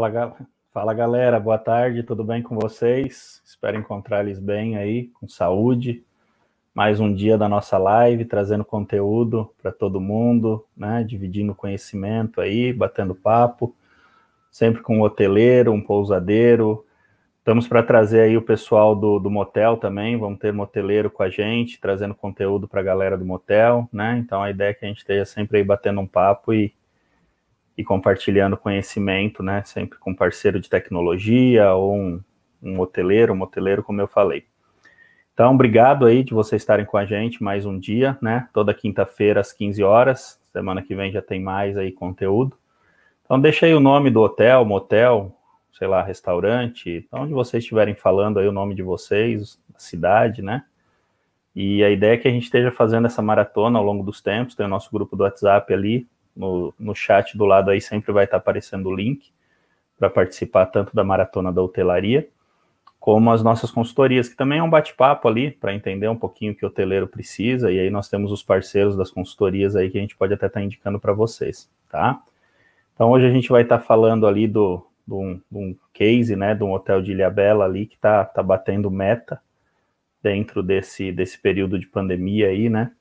[0.00, 0.34] Fala,
[0.72, 3.42] fala galera, boa tarde, tudo bem com vocês?
[3.44, 6.02] Espero encontrar-lhes bem aí, com saúde.
[6.74, 11.04] Mais um dia da nossa live, trazendo conteúdo para todo mundo, né?
[11.04, 13.76] Dividindo conhecimento aí, batendo papo,
[14.50, 16.82] sempre com um hoteleiro, um pousadeiro.
[17.40, 21.28] Estamos para trazer aí o pessoal do, do motel também, vamos ter moteleiro com a
[21.28, 24.16] gente, trazendo conteúdo para a galera do motel, né?
[24.16, 26.72] Então a ideia é que a gente esteja sempre aí batendo um papo e
[27.80, 29.62] e compartilhando conhecimento, né?
[29.64, 32.20] Sempre com parceiro de tecnologia ou um,
[32.62, 34.44] um hoteleiro, um moteleiro, como eu falei.
[35.32, 38.46] Então, obrigado aí de vocês estarem com a gente mais um dia, né?
[38.52, 40.38] Toda quinta-feira às 15 horas.
[40.52, 42.54] Semana que vem já tem mais aí conteúdo.
[43.24, 45.34] Então, deixa aí o nome do hotel, motel,
[45.72, 50.64] sei lá, restaurante, onde vocês estiverem falando aí o nome de vocês, a cidade, né?
[51.56, 54.54] E a ideia é que a gente esteja fazendo essa maratona ao longo dos tempos.
[54.54, 58.24] Tem o nosso grupo do WhatsApp ali, no, no chat do lado aí sempre vai
[58.24, 59.30] estar aparecendo o link
[59.98, 62.28] para participar tanto da maratona da hotelaria,
[62.98, 66.54] como as nossas consultorias, que também é um bate-papo ali para entender um pouquinho o
[66.54, 70.00] que o hoteleiro precisa, e aí nós temos os parceiros das consultorias aí que a
[70.00, 72.22] gente pode até estar tá indicando para vocês, tá?
[72.94, 76.54] Então hoje a gente vai estar tá falando ali do, do, um, um case, né,
[76.54, 79.40] de um hotel de Ilhabela ali que está tá batendo meta
[80.22, 82.92] dentro desse, desse período de pandemia aí, né?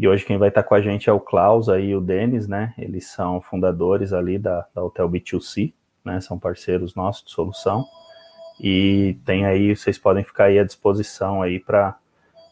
[0.00, 2.72] E hoje quem vai estar com a gente é o Klaus e o Denis, né?
[2.78, 6.18] Eles são fundadores ali da, da Hotel B2C, né?
[6.22, 7.84] São parceiros nossos de solução.
[8.58, 11.98] E tem aí, vocês podem ficar aí à disposição aí para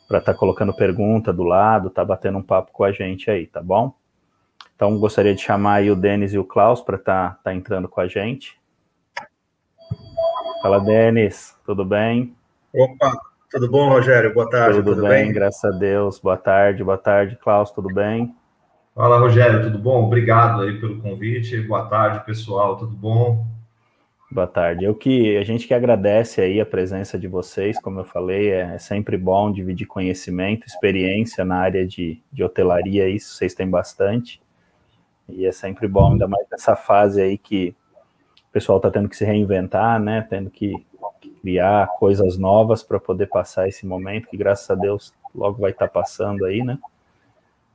[0.04, 3.62] estar tá colocando pergunta do lado, tá batendo um papo com a gente aí, tá
[3.62, 3.94] bom?
[4.76, 7.88] Então gostaria de chamar aí o Denis e o Klaus para estar tá, tá entrando
[7.88, 8.60] com a gente.
[10.60, 12.36] Fala, Denis, tudo bem?
[12.74, 13.10] Opa,
[13.50, 14.32] tudo bom, Rogério?
[14.34, 14.76] Boa tarde.
[14.76, 15.24] Tudo, tudo bem?
[15.24, 16.18] bem, graças a Deus.
[16.18, 18.34] Boa tarde, boa tarde, Klaus, tudo bem?
[18.94, 20.04] Fala, Rogério, tudo bom?
[20.04, 21.60] Obrigado aí pelo convite.
[21.62, 23.46] Boa tarde, pessoal, tudo bom?
[24.30, 24.84] Boa tarde.
[24.84, 28.74] Eu que a gente que agradece aí a presença de vocês, como eu falei, é,
[28.74, 34.42] é sempre bom dividir conhecimento, experiência na área de, de hotelaria, isso vocês têm bastante.
[35.26, 37.74] E é sempre bom, ainda mais nessa fase aí que
[38.48, 40.26] o pessoal está tendo que se reinventar, né?
[40.28, 40.74] Tendo que
[41.40, 45.88] criar coisas novas para poder passar esse momento, que graças a Deus logo vai estar
[45.88, 46.78] tá passando aí, né?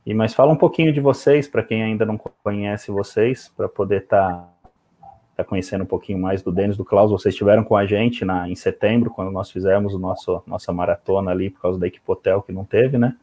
[0.06, 4.02] E mas fala um pouquinho de vocês, para quem ainda não conhece vocês, para poder
[4.02, 7.10] estar tá, tá conhecendo um pouquinho mais do Denis, do Klaus.
[7.10, 11.30] Vocês estiveram com a gente na, em setembro, quando nós fizemos o nosso, nossa maratona
[11.30, 13.16] ali, por causa da equipe hotel que não teve, né?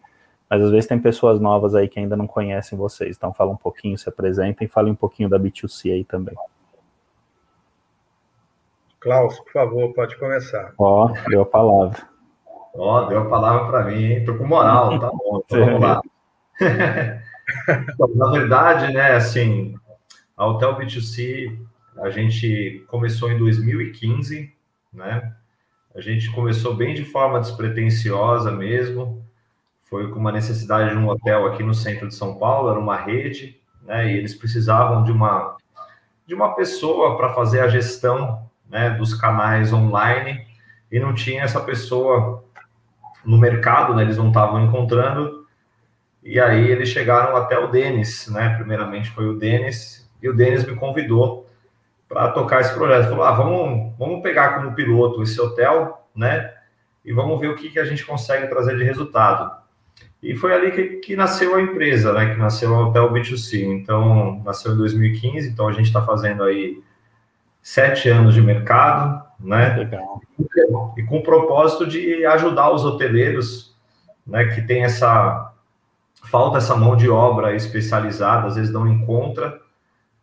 [0.49, 3.15] Mas às vezes tem pessoas novas aí que ainda não conhecem vocês.
[3.15, 6.35] Então fala um pouquinho, se apresentem, fale um pouquinho da B2C aí também.
[9.01, 10.73] Klaus, por favor, pode começar.
[10.77, 12.07] Ó, oh, deu a palavra.
[12.75, 14.23] Ó, oh, deu a palavra para mim, hein?
[14.23, 16.01] Tô com moral, tá bom, então vamos lá.
[18.15, 19.73] Na verdade, né, assim,
[20.37, 21.57] a Hotel B2C,
[21.97, 24.53] a gente começou em 2015,
[24.93, 25.33] né?
[25.95, 29.25] A gente começou bem de forma despretensiosa mesmo.
[29.85, 32.97] Foi com uma necessidade de um hotel aqui no centro de São Paulo, era uma
[32.97, 34.13] rede, né?
[34.13, 35.57] E eles precisavam de uma
[36.27, 40.47] de uma pessoa para fazer a gestão né, dos canais online
[40.91, 42.43] e não tinha essa pessoa
[43.23, 45.45] no mercado, né, eles não estavam encontrando.
[46.23, 48.55] E aí eles chegaram até o Denis, né?
[48.55, 51.49] Primeiramente foi o Denis, e o Denis me convidou
[52.07, 53.09] para tocar esse projeto.
[53.09, 56.53] Falou: ah, vamos, vamos pegar como piloto esse hotel, né?
[57.03, 59.51] E vamos ver o que, que a gente consegue trazer de resultado.
[60.21, 62.33] E foi ali que, que nasceu a empresa, né?
[62.33, 63.63] Que nasceu o Hotel B2C.
[63.63, 66.83] Então, nasceu em 2015, então a gente está fazendo aí
[67.61, 69.75] sete anos de mercado, né?
[69.75, 70.21] Legal.
[70.97, 73.75] E com o propósito de ajudar os hoteleiros,
[74.25, 75.53] né, que tem essa
[76.29, 79.59] falta essa mão de obra especializada, às vezes não encontra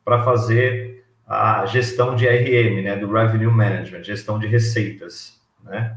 [0.05, 5.97] para fazer a gestão de RM, né, do revenue management, gestão de receitas, né?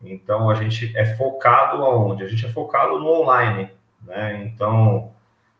[0.00, 2.22] Então a gente é focado aonde?
[2.22, 3.70] A gente é focado no online,
[4.06, 4.44] né?
[4.44, 5.10] Então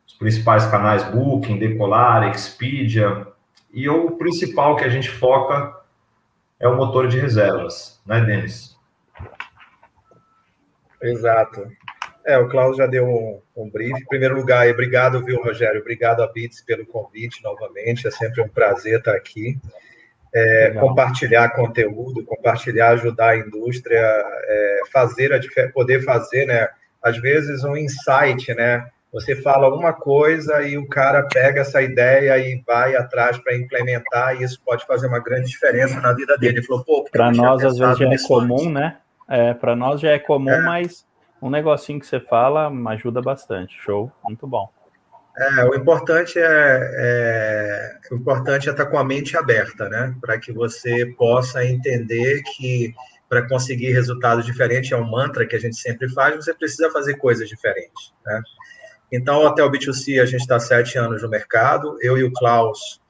[0.07, 3.27] os principais canais Booking, Decolar, Expedia,
[3.73, 5.75] e o principal que a gente foca
[6.59, 8.77] é o motor de reservas, né, Denis?
[11.01, 11.71] Exato.
[12.27, 13.99] É, o Klaus já deu um, um brief.
[14.01, 15.81] Em primeiro lugar, obrigado, viu, Rogério?
[15.81, 18.07] Obrigado a Bits pelo convite novamente.
[18.07, 19.59] É sempre um prazer estar aqui.
[20.35, 25.41] É, compartilhar conteúdo, compartilhar, ajudar a indústria, é, fazer a
[25.73, 26.69] poder fazer, né?
[27.03, 28.87] Às vezes um insight, né?
[29.13, 34.37] Você fala uma coisa e o cara pega essa ideia e vai atrás para implementar,
[34.37, 36.59] e isso pode fazer uma grande diferença na vida dele.
[36.59, 38.73] Ele falou, pô, para nós às vezes já é comum, antes.
[38.73, 38.97] né?
[39.29, 40.61] É, para nós já é comum, é.
[40.61, 41.07] mas
[41.41, 43.75] um negocinho que você fala ajuda bastante.
[43.81, 44.69] Show, muito bom.
[45.39, 50.15] É, o importante é, é, o importante é estar com a mente aberta, né?
[50.21, 52.93] Para que você possa entender que
[53.29, 57.15] para conseguir resultados diferentes, é um mantra que a gente sempre faz, você precisa fazer
[57.17, 58.43] coisas diferentes, né?
[59.11, 63.01] Então, o Hotel B2C, a gente está sete anos no mercado, eu e o Klaus,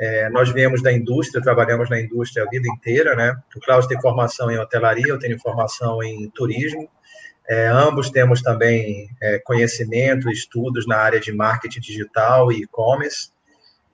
[0.00, 3.36] é, nós viemos da indústria, trabalhamos na indústria a vida inteira, né?
[3.56, 6.88] O Klaus tem formação em hotelaria, eu tenho formação em turismo,
[7.48, 13.30] é, ambos temos também é, conhecimento, estudos na área de marketing digital e e-commerce.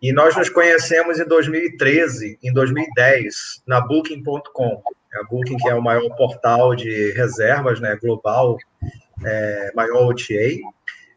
[0.03, 4.83] E nós nos conhecemos em 2013, em 2010, na Booking.com.
[5.15, 8.59] A Booking, que é o maior portal de reservas né, global,
[9.25, 10.59] é, maior OTA.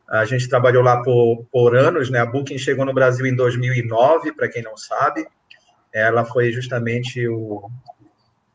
[0.10, 2.20] A gente trabalhou lá por, por anos, né?
[2.20, 5.26] A Booking chegou no Brasil em 2009, para quem não sabe.
[5.94, 7.70] Ela foi justamente o,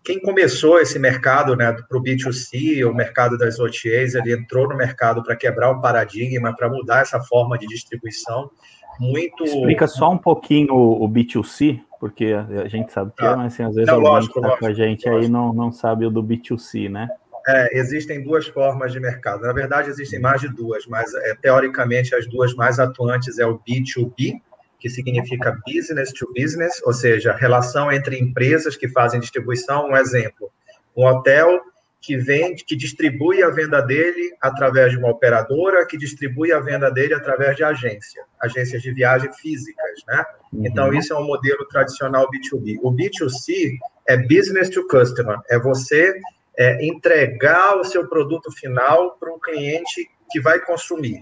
[0.05, 4.77] quem começou esse mercado né, para o B2C, o mercado das OTAs, ele entrou no
[4.77, 8.51] mercado para quebrar o paradigma, para mudar essa forma de distribuição.
[8.99, 9.45] Muito.
[9.45, 13.75] Explica só um pouquinho o, B2C, porque a gente sabe que é, mas assim, às
[13.75, 15.25] vezes alguém que está com a gente lógico.
[15.25, 17.09] aí não, não sabe o do B2C, né?
[17.47, 19.43] É, existem duas formas de mercado.
[19.43, 23.59] Na verdade, existem mais de duas, mas é, teoricamente as duas mais atuantes é o
[23.59, 24.41] B2B,
[24.79, 29.89] que significa business to business, ou seja, relação entre empresas que fazem distribuição.
[29.89, 30.51] Um exemplo,
[30.97, 31.61] um hotel
[32.03, 36.91] que vende, que distribui a venda dele através de uma operadora, que distribui a venda
[36.91, 40.25] dele através de agência, agências de viagem físicas, né?
[40.53, 40.67] Uhum.
[40.67, 42.81] Então, isso é um modelo tradicional B2B.
[42.83, 43.79] O B2C
[44.09, 46.13] é business to customer, é você
[46.59, 51.19] é, entregar o seu produto final para um cliente que vai consumir.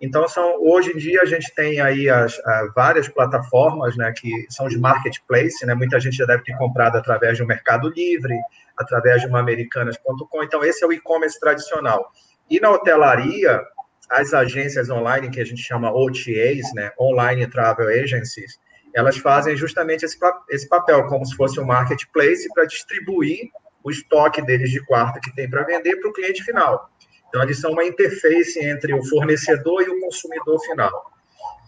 [0.00, 2.38] Então, são, hoje em dia, a gente tem aí as,
[2.74, 5.74] várias plataformas né, que são de marketplace, né?
[5.74, 8.34] muita gente já deve ter comprado através de um Mercado Livre,
[8.76, 10.42] através de uma Americanas.com.
[10.42, 12.10] Então, esse é o e-commerce tradicional.
[12.50, 13.62] E na hotelaria,
[14.10, 18.58] as agências online, que a gente chama OTAs, né, Online Travel Agencies,
[18.94, 20.18] elas fazem justamente esse,
[20.50, 23.48] esse papel, como se fosse um marketplace para distribuir
[23.84, 26.90] o estoque deles de quarto que tem para vender para o cliente final.
[27.28, 31.12] Então, eles são uma interface entre o fornecedor e o consumidor final.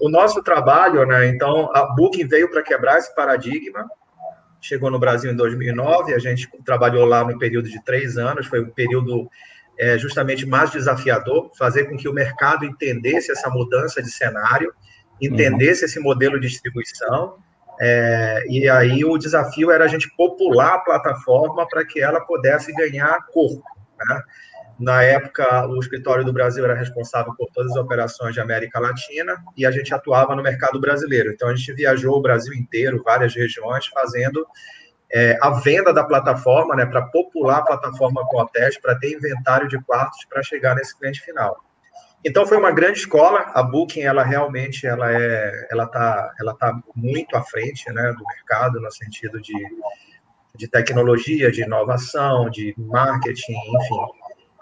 [0.01, 3.87] O nosso trabalho, né, então, a Booking veio para quebrar esse paradigma,
[4.61, 8.61] chegou no Brasil em 2009, a gente trabalhou lá no período de três anos, foi
[8.63, 9.29] um período
[9.79, 14.73] é, justamente mais desafiador, fazer com que o mercado entendesse essa mudança de cenário,
[15.21, 15.87] entendesse uhum.
[15.87, 17.39] esse modelo de distribuição,
[17.81, 22.73] é, e aí o desafio era a gente popular a plataforma para que ela pudesse
[22.73, 23.65] ganhar corpo.
[23.99, 24.23] Né?
[24.79, 29.43] Na época, o escritório do Brasil era responsável por todas as operações de América Latina
[29.57, 31.31] e a gente atuava no mercado brasileiro.
[31.31, 34.47] Então, a gente viajou o Brasil inteiro, várias regiões, fazendo
[35.11, 39.67] é, a venda da plataforma, né, para popular a plataforma com hotéis, para ter inventário
[39.67, 41.57] de quartos para chegar nesse cliente final.
[42.27, 43.53] Então foi uma grande escola.
[43.55, 48.25] A Booking, ela realmente, ela é, ela tá, ela tá muito à frente, né, do
[48.25, 49.55] mercado no sentido de,
[50.57, 53.97] de tecnologia, de inovação, de marketing, enfim.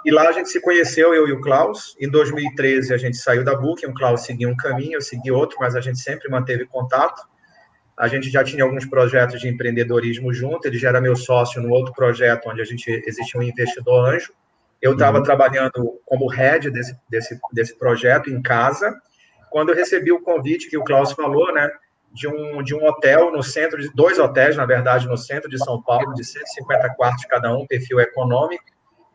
[0.05, 1.97] E lá a gente se conheceu, eu e o Klaus.
[1.99, 5.57] Em 2013 a gente saiu da Booking, o Klaus seguiu um caminho, eu segui outro,
[5.59, 7.23] mas a gente sempre manteve contato.
[7.97, 11.71] A gente já tinha alguns projetos de empreendedorismo junto, ele já era meu sócio no
[11.71, 14.35] outro projeto onde a gente existia um investidor anjo.
[14.85, 15.25] Eu estava uhum.
[15.25, 18.95] trabalhando como head desse, desse, desse projeto em casa,
[19.51, 21.71] quando eu recebi o convite que o Klaus falou, né,
[22.13, 25.57] de um, de um hotel no centro, de dois hotéis, na verdade, no centro de
[25.57, 28.63] São Paulo, de 150 quartos cada um, perfil econômico,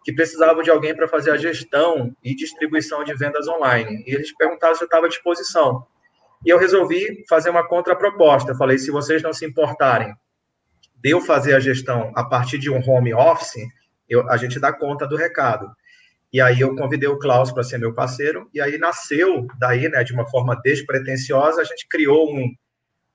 [0.03, 4.03] que precisavam de alguém para fazer a gestão e distribuição de vendas online.
[4.07, 5.85] E eles perguntaram se eu estava à disposição.
[6.43, 8.55] E eu resolvi fazer uma contraproposta.
[8.55, 10.15] Falei, se vocês não se importarem
[10.95, 13.67] de eu fazer a gestão a partir de um home office,
[14.09, 15.69] eu, a gente dá conta do recado.
[16.31, 20.03] E aí eu convidei o Klaus para ser meu parceiro, e aí nasceu daí, né,
[20.03, 22.53] de uma forma despretensiosa, a gente criou um,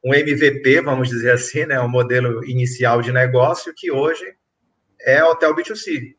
[0.04, 4.24] um MVP, vamos dizer assim, né, um modelo inicial de negócio que hoje
[5.00, 6.14] é Hotel B2C.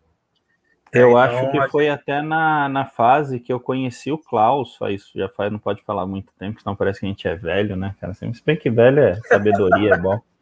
[0.94, 5.12] Eu então, acho que foi até na, na fase que eu conheci o Klaus, isso
[5.14, 7.94] já faz, não pode falar muito tempo, senão parece que a gente é velho, né,
[8.00, 8.14] cara?
[8.14, 10.18] Se bem que velho é sabedoria, é bom.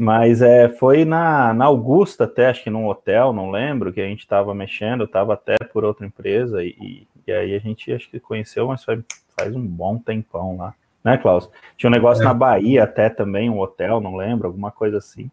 [0.00, 4.06] Mas é, foi na, na Augusta, até acho que num hotel, não lembro, que a
[4.06, 8.20] gente estava mexendo, estava até por outra empresa, e, e aí a gente acho que
[8.20, 9.00] conheceu, mas faz,
[9.36, 10.72] faz um bom tempão lá.
[11.02, 11.50] Né, Klaus?
[11.76, 12.24] Tinha um negócio é.
[12.24, 15.28] na Bahia até também, um hotel, não lembro, alguma coisa assim.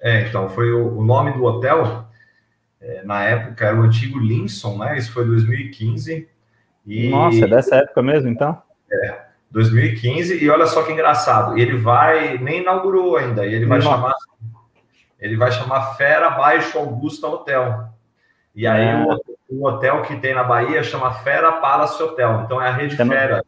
[0.00, 2.06] É, então, foi o, o nome do hotel,
[2.80, 4.96] é, na época era o antigo Linson, né?
[4.96, 6.26] Isso foi 2015.
[6.86, 7.10] E...
[7.10, 8.62] Nossa, é dessa época mesmo, então?
[8.90, 9.27] É.
[9.50, 13.90] 2015, e olha só que engraçado, ele vai, nem inaugurou ainda, e ele vai Nossa.
[13.90, 14.14] chamar
[15.18, 17.88] ele vai chamar Fera Baixo Augusta Hotel.
[18.54, 19.04] E aí é.
[19.04, 23.00] o, o, hotel que tem na Bahia chama Fera Palace Hotel, então é a rede
[23.00, 23.44] é Fera.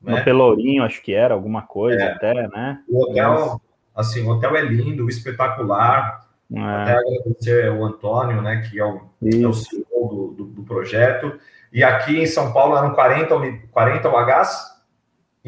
[0.00, 0.18] Né?
[0.18, 2.12] No Pelourinho, acho que era alguma coisa é.
[2.12, 2.80] até, né?
[2.88, 3.60] O hotel,
[3.94, 4.08] Mas...
[4.08, 6.26] assim, o hotel é lindo, espetacular.
[6.54, 6.60] É.
[6.60, 11.40] Até agradecer o Antônio, né, que é o, é o CEO do, do, do, projeto.
[11.72, 13.34] E aqui em São Paulo eram 40,
[13.72, 14.75] 40 UHs,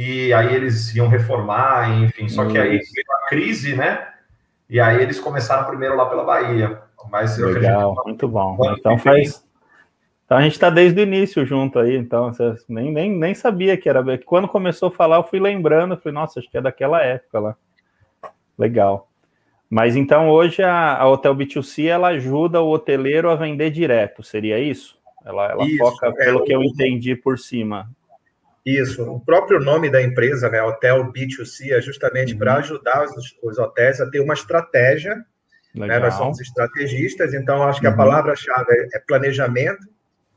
[0.00, 2.28] e aí eles iam reformar, enfim.
[2.28, 4.06] Só que aí veio a crise, né?
[4.70, 6.80] E aí eles começaram primeiro lá pela Bahia.
[7.10, 8.56] Mas Legal, acredito, muito bom.
[8.78, 9.44] Então faz.
[10.24, 13.76] Então a gente está desde o início junto aí, então você nem, nem, nem sabia
[13.76, 14.04] que era.
[14.18, 17.40] Quando começou a falar, eu fui lembrando, eu falei, nossa, acho que é daquela época
[17.40, 17.56] lá.
[18.56, 19.08] Legal.
[19.68, 24.60] Mas então hoje a, a Hotel B2C ela ajuda o hoteleiro a vender direto, seria
[24.60, 24.96] isso?
[25.24, 27.90] Ela, ela isso, foca, é, pelo que eu entendi por cima.
[28.68, 32.38] Isso, o próprio nome da empresa, né, Hotel B2C, é justamente uhum.
[32.38, 35.16] para ajudar os, os, hotéis a ter uma estratégia.
[35.74, 37.96] Né, nós somos estrategistas, então acho que a uhum.
[37.96, 39.88] palavra-chave é, é planejamento,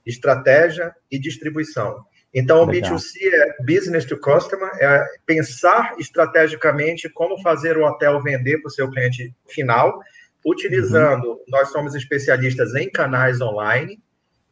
[0.06, 2.06] estratégia e distribuição.
[2.34, 2.96] Então, o Legal.
[2.96, 8.72] B2C é business to customer, é pensar estrategicamente como fazer o hotel vender para o
[8.72, 10.00] seu cliente final,
[10.46, 11.44] utilizando, uhum.
[11.50, 14.02] nós somos especialistas em canais online,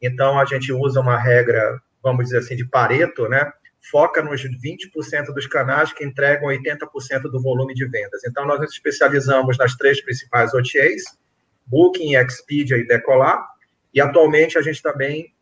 [0.01, 3.49] então a gente usa uma regra, vamos dizer assim, de Pareto, né?
[3.81, 8.23] Foca nos 20% dos canais que entregam 80% do volume de vendas.
[8.25, 11.17] Então, nós nos especializamos nas três principais OTAs,
[11.65, 13.45] Booking, Expedia e Decolar,
[13.93, 15.33] e atualmente a gente também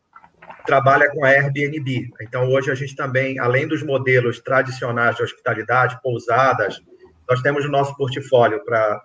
[0.65, 2.09] trabalha com a Airbnb.
[2.21, 6.81] Então, hoje a gente também, além dos modelos tradicionais de hospitalidade, pousadas,
[7.27, 9.01] nós temos o nosso portfólio para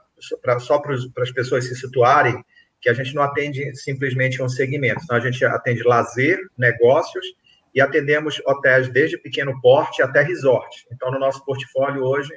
[0.61, 2.45] só para as pessoas se situarem,
[2.81, 5.01] que a gente não atende simplesmente um segmento.
[5.03, 7.25] Então, a gente atende lazer, negócios
[7.75, 10.87] e atendemos hotéis desde pequeno porte até resort.
[10.93, 12.33] Então, no nosso portfólio hoje,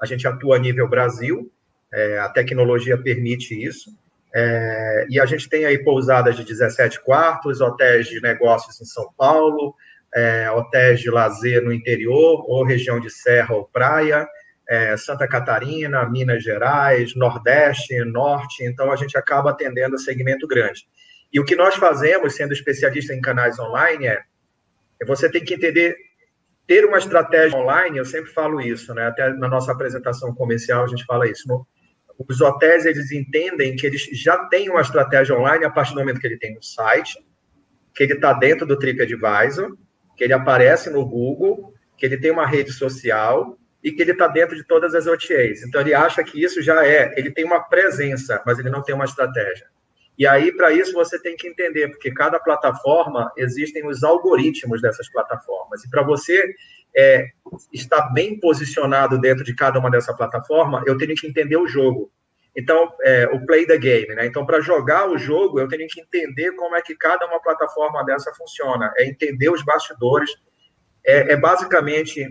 [0.00, 1.50] a gente atua a nível Brasil,
[1.92, 3.90] é, a tecnologia permite isso.
[4.34, 9.10] É, e a gente tem aí pousadas de 17 quartos, hotéis de negócios em São
[9.16, 9.74] Paulo,
[10.14, 14.28] é, hotéis de lazer no interior, ou região de serra ou praia,
[14.68, 18.64] é, Santa Catarina, Minas Gerais, Nordeste, Norte.
[18.64, 20.86] Então, a gente acaba atendendo a segmento grande.
[21.32, 24.22] E o que nós fazemos, sendo especialista em canais online, é, é
[25.06, 25.96] você tem que entender,
[26.66, 29.06] ter uma estratégia online, eu sempre falo isso, né?
[29.06, 31.66] até na nossa apresentação comercial a gente fala isso.
[32.28, 36.20] Os hotéis eles entendem que eles já têm uma estratégia online a partir do momento
[36.20, 37.24] que ele tem um site,
[37.94, 39.76] que ele está dentro do TripAdvisor,
[40.16, 44.26] que ele aparece no Google, que ele tem uma rede social e que ele está
[44.26, 45.62] dentro de todas as OTAs.
[45.62, 48.94] Então ele acha que isso já é, ele tem uma presença, mas ele não tem
[48.94, 49.66] uma estratégia.
[50.18, 55.08] E aí, para isso, você tem que entender, porque cada plataforma existem os algoritmos dessas
[55.08, 55.84] plataformas.
[55.84, 56.52] E para você
[56.96, 57.28] é,
[57.72, 62.10] estar bem posicionado dentro de cada uma dessa plataforma, eu tenho que entender o jogo.
[62.56, 64.26] Então, é, o play the game, né?
[64.26, 68.04] Então, para jogar o jogo, eu tenho que entender como é que cada uma plataforma
[68.04, 68.92] dessa funciona.
[68.96, 70.30] É entender os bastidores.
[71.06, 72.26] É, é basicamente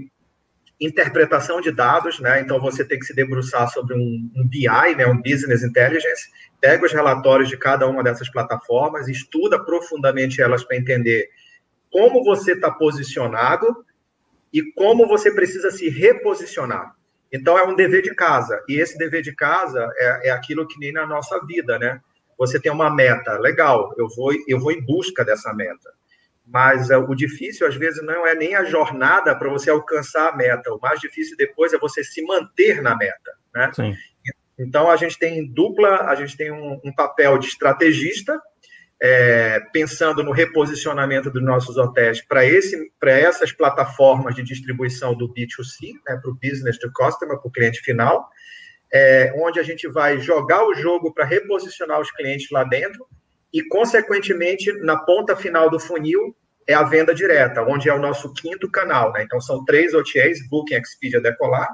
[0.82, 2.42] interpretação de dados, né?
[2.42, 5.08] Então, você tem que se debruçar sobre um, um BI, né?
[5.08, 6.30] Um Business Intelligence.
[6.60, 11.30] Pega os relatórios de cada uma dessas plataformas, estuda profundamente elas para entender
[11.92, 13.86] como você está posicionado
[14.52, 16.96] e como você precisa se reposicionar.
[17.32, 18.64] Então, é um dever de casa.
[18.68, 22.00] E esse dever de casa é, é aquilo que nem na nossa vida, né?
[22.38, 25.92] Você tem uma meta, legal, eu vou, eu vou em busca dessa meta.
[26.46, 30.36] Mas uh, o difícil, às vezes, não é nem a jornada para você alcançar a
[30.36, 30.74] meta.
[30.74, 33.72] O mais difícil depois é você se manter na meta, né?
[33.74, 33.96] Sim.
[34.58, 38.40] Então, a gente tem dupla, a gente tem um, um papel de estrategista,
[39.00, 46.20] é, pensando no reposicionamento dos nossos hotéis para essas plataformas de distribuição do B2C, né,
[46.22, 48.28] para o business to customer, para o cliente final,
[48.92, 53.06] é, onde a gente vai jogar o jogo para reposicionar os clientes lá dentro
[53.54, 56.36] e, consequentemente, na ponta final do funil
[56.68, 59.14] é a venda direta, onde é o nosso quinto canal.
[59.14, 59.24] Né?
[59.24, 61.70] Então, são três OTAs, Booking, Expedia, Decolar.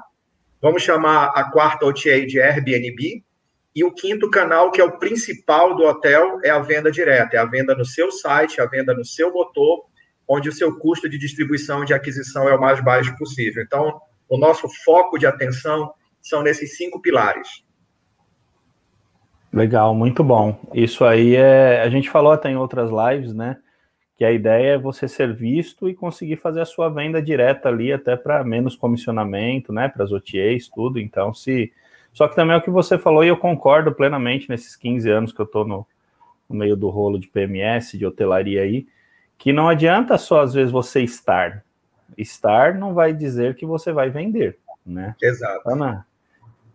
[0.64, 3.22] Vamos chamar a quarta OTA de Airbnb,
[3.76, 7.38] e o quinto canal, que é o principal do hotel, é a venda direta, é
[7.38, 9.84] a venda no seu site, a venda no seu motor,
[10.26, 13.62] onde o seu custo de distribuição e de aquisição é o mais baixo possível.
[13.62, 15.92] Então, o nosso foco de atenção
[16.22, 17.46] são nesses cinco pilares.
[19.52, 20.58] Legal, muito bom.
[20.72, 21.82] Isso aí é.
[21.82, 23.58] A gente falou até em outras lives, né?
[24.16, 27.92] Que a ideia é você ser visto e conseguir fazer a sua venda direta ali,
[27.92, 29.88] até para menos comissionamento, né?
[29.88, 31.00] Para as OTAs, tudo.
[31.00, 31.72] Então, se
[32.14, 35.32] só que também é o que você falou, e eu concordo plenamente nesses 15 anos
[35.32, 35.84] que eu estou no,
[36.48, 38.86] no, meio do rolo de PMS, de hotelaria aí,
[39.36, 41.64] que não adianta só, às vezes, você estar.
[42.16, 45.16] Estar não vai dizer que você vai vender, né?
[45.20, 45.68] Exato.
[45.68, 46.06] Ana,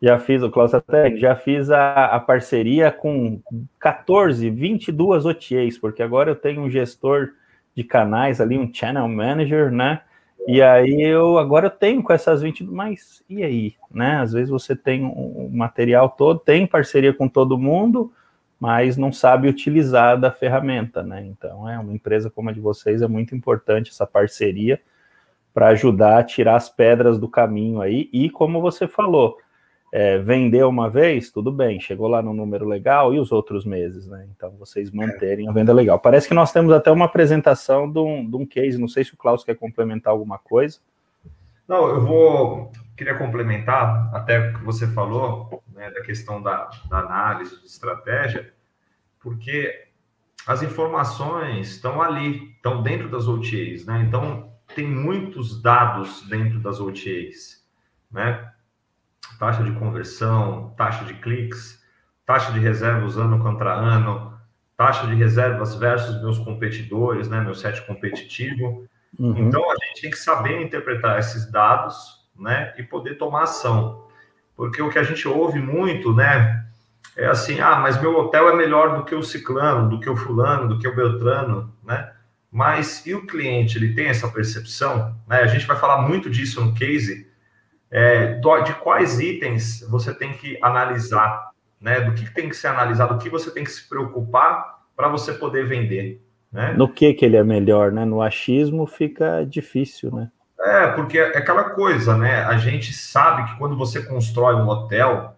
[0.01, 3.41] já fiz, o Klaus até, já fiz a, a parceria com
[3.79, 7.29] 14, 22 OTAs, porque agora eu tenho um gestor
[7.75, 10.01] de canais ali, um channel manager, né?
[10.47, 14.17] E aí eu agora eu tenho com essas 20, mas e aí, né?
[14.17, 18.11] Às vezes você tem o um material todo, tem parceria com todo mundo,
[18.59, 21.25] mas não sabe utilizar da ferramenta, né?
[21.25, 24.79] Então é uma empresa como a de vocês é muito importante essa parceria
[25.53, 29.37] para ajudar a tirar as pedras do caminho aí e como você falou,
[29.91, 34.08] é, vendeu uma vez, tudo bem, chegou lá no número legal e os outros meses,
[34.08, 34.27] né?
[34.36, 36.00] Então vocês manterem a venda legal.
[36.00, 39.13] Parece que nós temos até uma apresentação de um, de um case, não sei se
[39.13, 40.79] o Klaus quer complementar alguma coisa.
[41.67, 42.72] Não, eu vou.
[42.96, 48.51] Queria complementar, até que você falou, né, da questão da, da análise de estratégia,
[49.22, 49.86] porque
[50.46, 54.03] as informações estão ali, estão dentro das OTAs, né?
[54.05, 57.65] Então, tem muitos dados dentro das OTAs,
[58.12, 58.51] né?
[59.39, 61.81] Taxa de conversão, taxa de cliques,
[62.25, 64.38] taxa de reservas ano contra ano,
[64.77, 68.86] taxa de reservas versus meus competidores, né, meu set competitivo.
[69.17, 69.36] Uhum.
[69.38, 74.08] Então a gente tem que saber interpretar esses dados, né, e poder tomar ação.
[74.55, 76.65] Porque o que a gente ouve muito, né,
[77.15, 80.15] é assim, ah, mas meu hotel é melhor do que o ciclano, do que o
[80.15, 82.12] fulano, do que o beltrano, né?
[82.51, 85.15] Mas e o cliente, ele tem essa percepção?
[85.27, 85.41] Né?
[85.41, 87.28] A gente vai falar muito disso no case,
[87.91, 92.01] é, de quais itens você tem que analisar, né?
[92.01, 95.34] Do que tem que ser analisado, do que você tem que se preocupar para você
[95.34, 96.74] poder vender, né?
[96.74, 98.05] No que que ele é melhor, né?
[98.05, 100.31] No achismo fica difícil, né?
[100.60, 102.43] É, porque é aquela coisa, né?
[102.43, 105.36] A gente sabe que quando você constrói um hotel,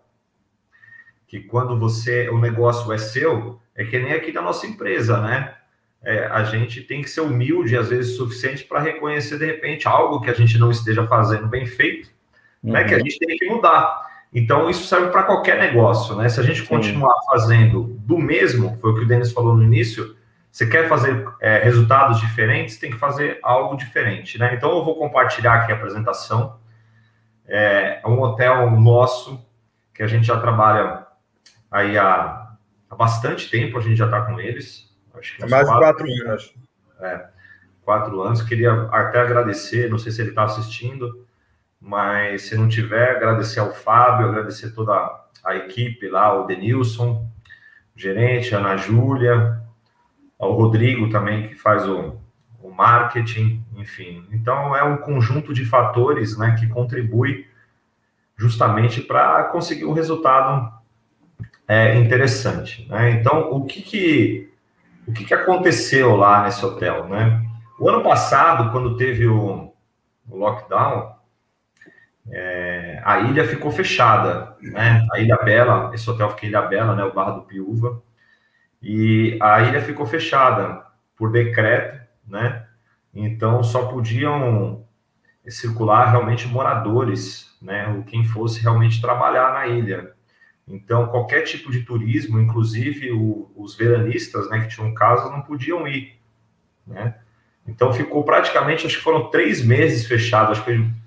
[1.27, 5.53] que quando você o negócio é seu, é que nem aqui da nossa empresa, né?
[6.03, 9.87] É, a gente tem que ser humilde, às vezes, o suficiente para reconhecer, de repente,
[9.87, 12.09] algo que a gente não esteja fazendo bem feito
[12.63, 12.73] uhum.
[12.73, 13.03] né, que a uhum.
[13.03, 14.09] gente tem que mudar.
[14.33, 16.29] Então, isso serve para qualquer negócio, né?
[16.29, 17.25] Se a gente continuar Sim.
[17.27, 20.15] fazendo do mesmo, foi o que o Denis falou no início,
[20.49, 24.53] você quer fazer é, resultados diferentes, tem que fazer algo diferente, né?
[24.55, 26.59] Então, eu vou compartilhar aqui a apresentação.
[27.45, 29.45] É, é um hotel nosso,
[29.93, 31.05] que a gente já trabalha
[31.69, 32.53] aí há,
[32.89, 34.89] há bastante tempo, a gente já está com eles.
[35.13, 36.53] Acho que mais de quatro anos.
[37.01, 37.25] É,
[37.83, 38.41] quatro anos.
[38.41, 41.25] Queria até agradecer, não sei se ele está assistindo,
[41.81, 44.93] mas se não tiver, agradecer ao Fábio, agradecer toda
[45.43, 47.27] a equipe lá, o Denilson,
[47.95, 49.59] gerente, a Ana Júlia,
[50.37, 52.19] ao Rodrigo também, que faz o,
[52.61, 54.23] o marketing, enfim.
[54.31, 57.47] Então, é um conjunto de fatores né, que contribui
[58.37, 60.71] justamente para conseguir um resultado
[61.67, 62.87] é, interessante.
[62.89, 63.11] Né?
[63.11, 64.53] Então, o que, que,
[65.07, 67.07] o que, que aconteceu lá nesse hotel?
[67.07, 67.43] Né?
[67.79, 69.71] O ano passado, quando teve o,
[70.29, 71.20] o lockdown,
[72.29, 75.07] é, a ilha ficou fechada, né?
[75.11, 77.03] A Ilha Bela, esse hotel fica em Ilha Bela, né?
[77.03, 78.01] O Barra do Piúva.
[78.81, 80.83] E a ilha ficou fechada
[81.15, 82.65] por decreto, né?
[83.13, 84.85] Então só podiam
[85.47, 87.87] circular realmente moradores, né?
[87.89, 90.13] Ou quem fosse realmente trabalhar na ilha.
[90.67, 94.61] Então qualquer tipo de turismo, inclusive o, os veranistas, né?
[94.61, 96.19] Que tinham casas, não podiam ir,
[96.85, 97.15] né?
[97.67, 101.00] Então ficou praticamente, acho que foram três meses fechados, acho que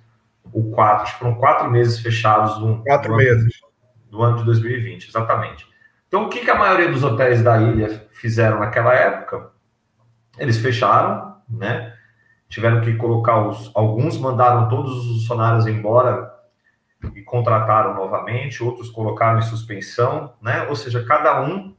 [0.52, 3.42] o quatro, foram quatro meses fechados do, quatro do meses.
[3.42, 5.66] Ano, do ano de 2020, exatamente.
[6.06, 9.50] Então, o que, que a maioria dos hotéis da ilha fizeram naquela época?
[10.38, 11.92] Eles fecharam, né?
[12.48, 13.70] Tiveram que colocar os.
[13.74, 16.32] Alguns mandaram todos os funcionários embora
[17.14, 20.66] e contrataram novamente, outros colocaram em suspensão, né?
[20.68, 21.74] Ou seja, cada um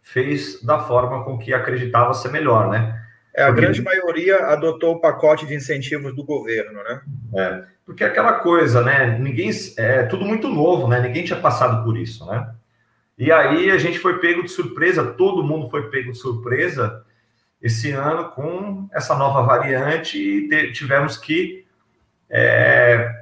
[0.00, 2.98] fez da forma com que acreditava ser melhor, né?
[3.34, 3.60] É, a Porque...
[3.60, 7.00] grande maioria adotou o pacote de incentivos do governo, né?
[7.34, 9.18] É, porque aquela coisa, né?
[9.18, 11.00] Ninguém é tudo muito novo, né?
[11.00, 12.54] Ninguém tinha passado por isso, né?
[13.18, 17.04] E aí a gente foi pego de surpresa, todo mundo foi pego de surpresa
[17.60, 21.66] esse ano com essa nova variante e tivemos que
[22.30, 23.12] é,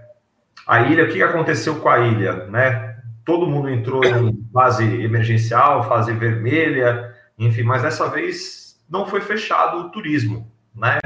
[0.66, 2.98] a ilha, o que aconteceu com a ilha, né?
[3.24, 9.78] Todo mundo entrou em fase emergencial, fase vermelha, enfim, mas dessa vez não foi fechado
[9.78, 10.98] o turismo, né?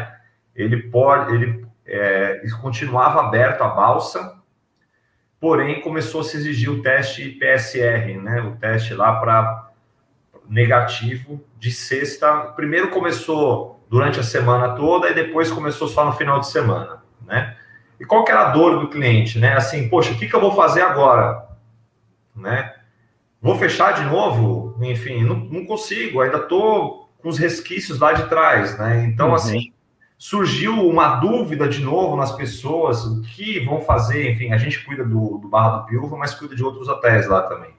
[0.53, 4.39] Ele pode, ele é, continuava aberto a balsa,
[5.39, 8.41] porém começou a se exigir o teste PSR, né?
[8.41, 9.71] O teste lá para
[10.49, 12.33] negativo de sexta.
[12.57, 17.57] Primeiro começou durante a semana toda e depois começou só no final de semana, né?
[18.01, 19.53] E qual que era a dor do cliente, né?
[19.55, 21.47] Assim, poxa, o que, que eu vou fazer agora,
[22.35, 22.75] né?
[23.41, 24.79] Vou fechar de novo?
[24.83, 29.05] Enfim, não, não consigo, ainda estou com os resquícios lá de trás, né?
[29.05, 29.35] Então, uhum.
[29.35, 29.73] assim,
[30.23, 35.03] surgiu uma dúvida de novo nas pessoas, o que vão fazer, enfim, a gente cuida
[35.03, 37.75] do, do Barra do Piúva, mas cuida de outros hotéis lá também.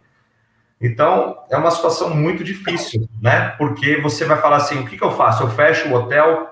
[0.79, 3.51] Então, é uma situação muito difícil, né?
[3.51, 5.43] Porque você vai falar assim, o que, que eu faço?
[5.43, 6.51] Eu fecho o hotel,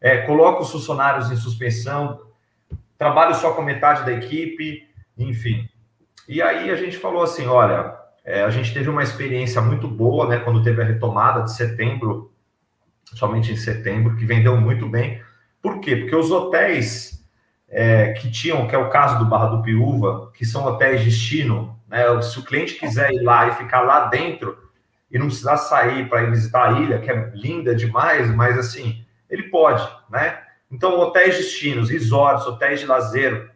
[0.00, 2.20] é, coloca os funcionários em suspensão,
[2.98, 5.68] trabalho só com metade da equipe, enfim.
[6.26, 10.26] E aí a gente falou assim, olha, é, a gente teve uma experiência muito boa,
[10.26, 12.32] né, quando teve a retomada de setembro,
[13.14, 15.27] somente em setembro, que vendeu muito bem.
[15.62, 15.96] Por quê?
[15.96, 17.24] Porque os hotéis
[17.68, 21.78] é, que tinham, que é o caso do Barra do Piúva, que são hotéis destino,
[21.86, 24.56] né, se o cliente quiser ir lá e ficar lá dentro
[25.10, 29.04] e não precisar sair para ir visitar a ilha, que é linda demais, mas assim,
[29.28, 30.42] ele pode, né?
[30.70, 33.50] Então, hotéis destinos, resorts, hotéis de lazer,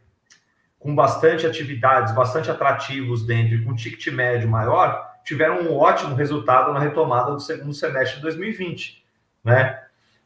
[0.79, 6.73] com bastante atividades, bastante atrativos dentro e com ticket médio maior, tiveram um ótimo resultado
[6.73, 9.05] na retomada do segundo semestre de 2020,
[9.45, 9.82] né?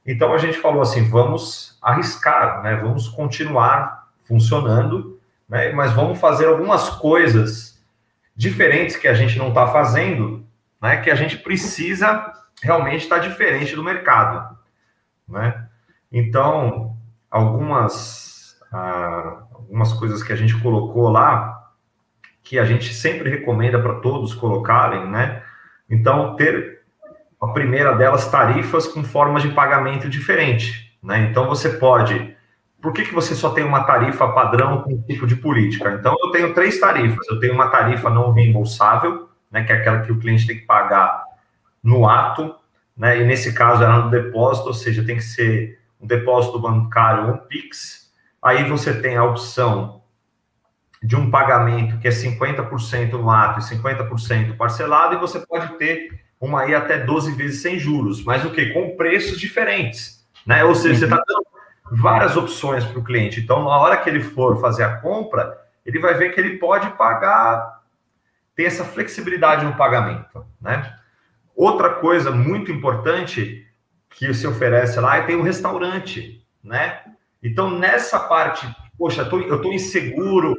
[0.07, 2.77] Então a gente falou assim, vamos arriscar, né?
[2.77, 5.73] Vamos continuar funcionando, né?
[5.73, 7.83] Mas vamos fazer algumas coisas
[8.35, 10.47] diferentes que a gente não está fazendo,
[10.81, 10.99] né?
[10.99, 14.57] Que a gente precisa realmente estar tá diferente do mercado,
[15.29, 15.66] né?
[16.12, 16.97] Então,
[17.31, 21.73] algumas, ah, algumas coisas que a gente colocou lá,
[22.42, 25.42] que a gente sempre recomenda para todos colocarem, né?
[25.90, 26.76] Então, ter
[27.40, 31.29] a primeira delas, tarifas com formas de pagamento diferente, né?
[31.31, 32.35] Então, você pode...
[32.81, 35.90] Por que, que você só tem uma tarifa padrão com tipo de política?
[35.90, 37.27] Então, eu tenho três tarifas.
[37.29, 39.64] Eu tenho uma tarifa não reembolsável, né?
[39.64, 41.25] Que é aquela que o cliente tem que pagar
[41.83, 42.55] no ato,
[42.96, 43.20] né?
[43.20, 47.35] E nesse caso era no depósito, ou seja, tem que ser um depósito bancário ou
[47.35, 48.11] um PIX.
[48.42, 50.03] Aí você tem a opção
[51.03, 56.26] de um pagamento que é 50% no ato e 50% parcelado, e você pode ter
[56.40, 58.72] uma aí até 12 vezes sem juros, mas o que?
[58.72, 60.64] Com preços diferentes, né?
[60.64, 61.46] Ou seja, você está dando
[61.90, 63.40] várias opções para o cliente.
[63.40, 66.90] Então, na hora que ele for fazer a compra, ele vai ver que ele pode
[66.90, 67.83] pagar,
[68.55, 70.96] ter essa flexibilidade no pagamento, né?
[71.55, 73.66] Outra coisa muito importante
[74.11, 77.01] que se oferece lá é ter um restaurante, né?
[77.42, 78.66] Então, nessa parte,
[78.99, 80.57] poxa, eu tô, eu tô inseguro,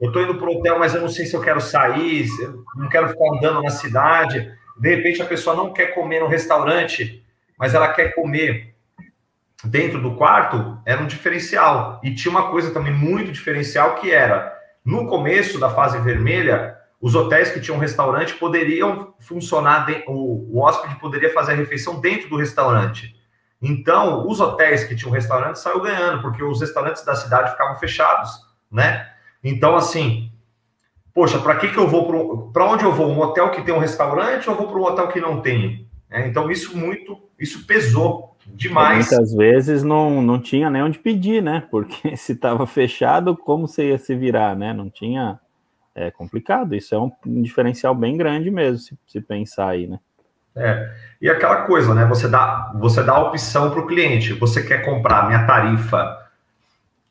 [0.00, 2.64] eu tô indo para o hotel, mas eu não sei se eu quero sair, eu
[2.76, 4.52] não quero ficar andando na cidade.
[4.78, 7.24] De repente, a pessoa não quer comer no restaurante,
[7.58, 8.74] mas ela quer comer
[9.64, 12.00] dentro do quarto, era um diferencial.
[12.02, 17.14] E tinha uma coisa também muito diferencial que era, no começo da fase vermelha, os
[17.14, 22.28] hotéis que tinham restaurante poderiam funcionar, de, o, o hóspede poderia fazer a refeição dentro
[22.28, 23.14] do restaurante.
[23.60, 28.30] Então, os hotéis que tinham restaurante saiu ganhando, porque os restaurantes da cidade ficavam fechados,
[28.70, 29.10] né?
[29.42, 30.32] Então, assim,
[31.14, 33.08] poxa, para que, que eu vou para onde eu vou?
[33.08, 35.88] Um hotel que tem um restaurante ou vou para um hotel que não tem?
[36.10, 39.08] É, então, isso muito, isso pesou demais.
[39.08, 41.66] muitas vezes não, não tinha nem onde pedir, né?
[41.70, 44.72] Porque se estava fechado, como você ia se virar, né?
[44.72, 45.38] Não tinha
[45.94, 46.74] é complicado.
[46.74, 50.00] Isso é um, um diferencial bem grande mesmo, se, se, pensar aí, né?
[50.56, 50.92] É.
[51.20, 52.04] E aquela coisa, né?
[52.06, 54.32] Você dá, você dá a opção para o cliente.
[54.34, 56.23] Você quer comprar minha tarifa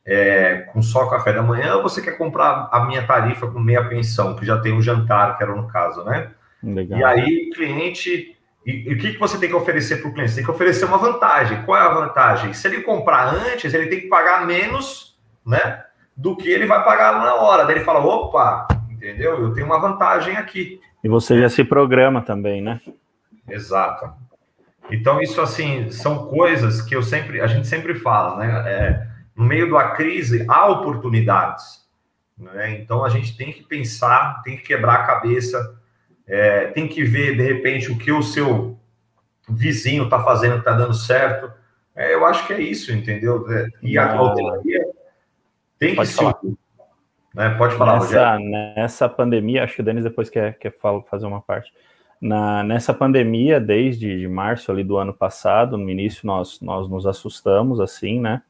[0.06, 3.88] é, com só café da manhã, ou você quer comprar a minha tarifa com meia
[3.88, 6.32] pensão, que já tem um jantar, que era no caso, né?
[6.62, 7.00] Legal.
[7.00, 8.38] E aí, o cliente.
[8.66, 10.32] E, e o que, que você tem que oferecer para o cliente?
[10.32, 11.64] Você tem que oferecer uma vantagem.
[11.64, 12.54] Qual é a vantagem?
[12.54, 15.84] Se ele comprar antes, ele tem que pagar menos, né?
[16.16, 17.66] Do que ele vai pagar na hora.
[17.66, 19.42] Daí ele fala: opa, entendeu?
[19.42, 20.80] Eu tenho uma vantagem aqui.
[21.04, 22.80] E você já se programa também, né?
[23.50, 24.14] Exato.
[24.90, 28.64] Então, isso assim, são coisas que eu sempre, a gente sempre fala, né?
[28.66, 31.84] É, no meio da crise há oportunidades.
[32.38, 32.80] Né?
[32.80, 35.80] Então a gente tem que pensar, tem que quebrar a cabeça,
[36.28, 38.78] é, tem que ver de repente o que o seu
[39.50, 41.52] vizinho está fazendo que está dando certo.
[41.96, 43.46] É, eu acho que é isso, entendeu?
[43.52, 44.86] É, e a hotelaria
[45.78, 46.38] tem Pode que falar.
[46.40, 46.58] se
[47.34, 47.50] né?
[47.58, 50.72] Pode falar, nessa, nessa pandemia, acho que o Denis depois quer, quer
[51.10, 51.74] fazer uma parte.
[52.22, 57.06] Na, nessa pandemia, desde de março ali do ano passado, no início nós, nós nos
[57.06, 58.42] assustamos, assim, né?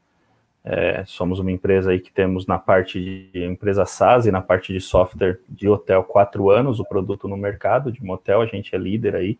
[0.65, 4.71] É, somos uma empresa aí que temos na parte de empresa SaaS e na parte
[4.71, 8.77] de software de hotel quatro anos o produto no mercado de motel, a gente é
[8.77, 9.37] líder aí,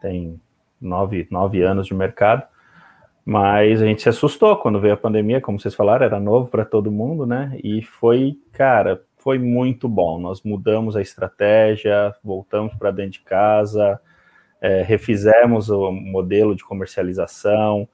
[0.00, 0.38] tem
[0.80, 2.42] nove, nove anos de mercado.
[3.24, 6.64] Mas a gente se assustou quando veio a pandemia, como vocês falaram, era novo para
[6.64, 7.58] todo mundo, né?
[7.62, 10.18] E foi, cara, foi muito bom.
[10.18, 14.00] Nós mudamos a estratégia, voltamos para dentro de casa,
[14.62, 17.86] é, refizemos o modelo de comercialização,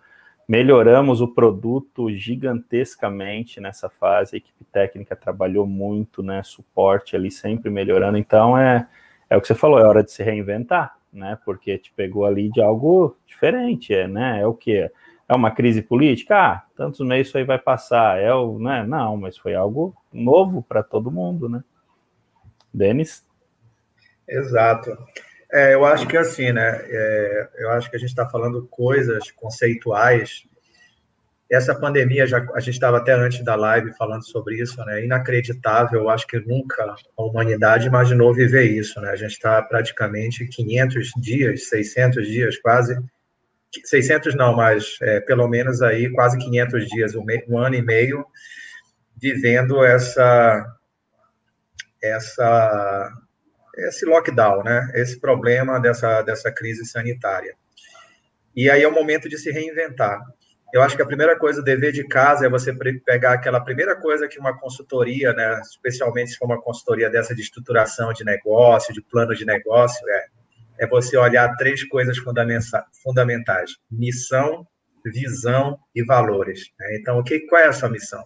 [0.48, 4.37] melhoramos o produto gigantescamente nessa fase.
[4.37, 6.42] A equipe técnica trabalhou muito, né?
[6.42, 8.18] Suporte ali sempre melhorando.
[8.18, 8.87] Então é,
[9.28, 11.38] é o que você falou, é hora de se reinventar, né?
[11.44, 14.40] Porque te pegou ali de algo diferente, é, né?
[14.40, 14.90] É o que?
[15.26, 16.37] É uma crise política?
[16.37, 18.20] Ah, tantos meses isso aí vai passar.
[18.20, 18.85] É o, né?
[18.87, 21.64] Não, mas foi algo novo para todo mundo, né?
[22.72, 23.26] Denis?
[24.28, 24.98] Exato.
[25.52, 26.80] É, eu acho que assim, né?
[26.85, 30.44] É, eu acho que a gente está falando coisas conceituais
[31.50, 35.04] essa pandemia, já, a gente estava até antes da live falando sobre isso, né?
[35.04, 39.11] Inacreditável, eu acho que nunca a humanidade imaginou viver isso, né?
[39.11, 42.98] A gente está praticamente 500 dias, 600 dias quase,
[43.85, 48.24] 600 não, mas é, pelo menos aí quase 500 dias, um, um ano e meio,
[49.16, 50.64] vivendo essa,
[52.02, 53.12] essa,
[53.78, 54.90] esse lockdown, né?
[54.94, 57.54] Esse problema dessa, dessa crise sanitária.
[58.54, 60.20] E aí é o momento de se reinventar.
[60.72, 62.72] Eu acho que a primeira coisa, o dever de casa, é você
[63.04, 67.42] pegar aquela primeira coisa que uma consultoria, né, especialmente se for uma consultoria dessa de
[67.42, 70.26] estruturação de negócio, de plano de negócio, é,
[70.80, 72.16] é você olhar três coisas
[73.02, 74.66] fundamentais: missão,
[75.04, 76.72] visão e valores.
[76.78, 76.96] Né?
[76.96, 78.24] Então, o que, qual é a sua missão?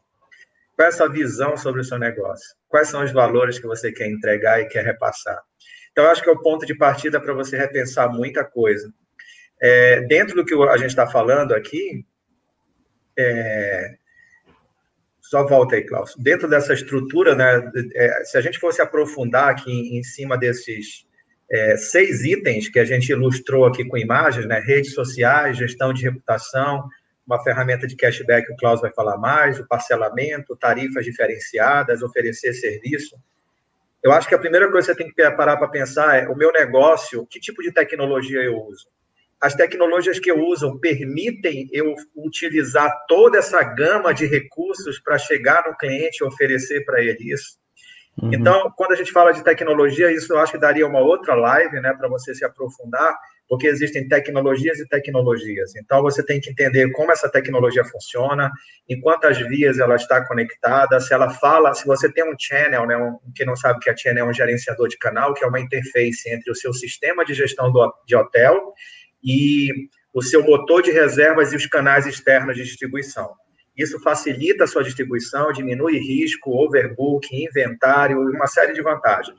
[0.79, 2.55] Qual é a sua visão sobre o seu negócio?
[2.69, 5.43] Quais são os valores que você quer entregar e quer repassar?
[5.91, 8.89] Então, acho que é o ponto de partida para você repensar muita coisa.
[9.61, 12.07] É, dentro do que a gente está falando aqui,
[13.19, 13.97] é,
[15.21, 16.15] só volta aí, Klaus.
[16.17, 21.05] Dentro dessa estrutura, né, é, se a gente fosse aprofundar aqui em, em cima desses
[21.51, 26.05] é, seis itens que a gente ilustrou aqui com imagens, né, redes sociais, gestão de
[26.05, 26.89] reputação,
[27.29, 33.17] uma ferramenta de cashback, o Klaus vai falar mais, o parcelamento, tarifas diferenciadas, oferecer serviço.
[34.03, 36.37] Eu acho que a primeira coisa que você tem que parar para pensar é o
[36.37, 38.87] meu negócio, que tipo de tecnologia eu uso?
[39.41, 45.65] as tecnologias que eu uso permitem eu utilizar toda essa gama de recursos para chegar
[45.67, 47.57] no cliente e oferecer para ele isso.
[48.21, 48.35] Uhum.
[48.35, 51.81] Então, quando a gente fala de tecnologia, isso eu acho que daria uma outra live,
[51.81, 53.17] né, para você se aprofundar,
[53.49, 55.75] porque existem tecnologias e tecnologias.
[55.77, 58.51] Então, você tem que entender como essa tecnologia funciona,
[58.89, 62.97] em quantas vias ela está conectada, se ela fala, se você tem um channel, né,
[62.97, 65.61] um, quem não sabe que a channel é um gerenciador de canal, que é uma
[65.61, 68.75] interface entre o seu sistema de gestão do, de hotel
[69.25, 69.71] e
[70.13, 73.31] o seu motor de reservas e os canais externos de distribuição.
[73.77, 79.39] Isso facilita a sua distribuição, diminui risco, overbook, inventário, uma série de vantagens.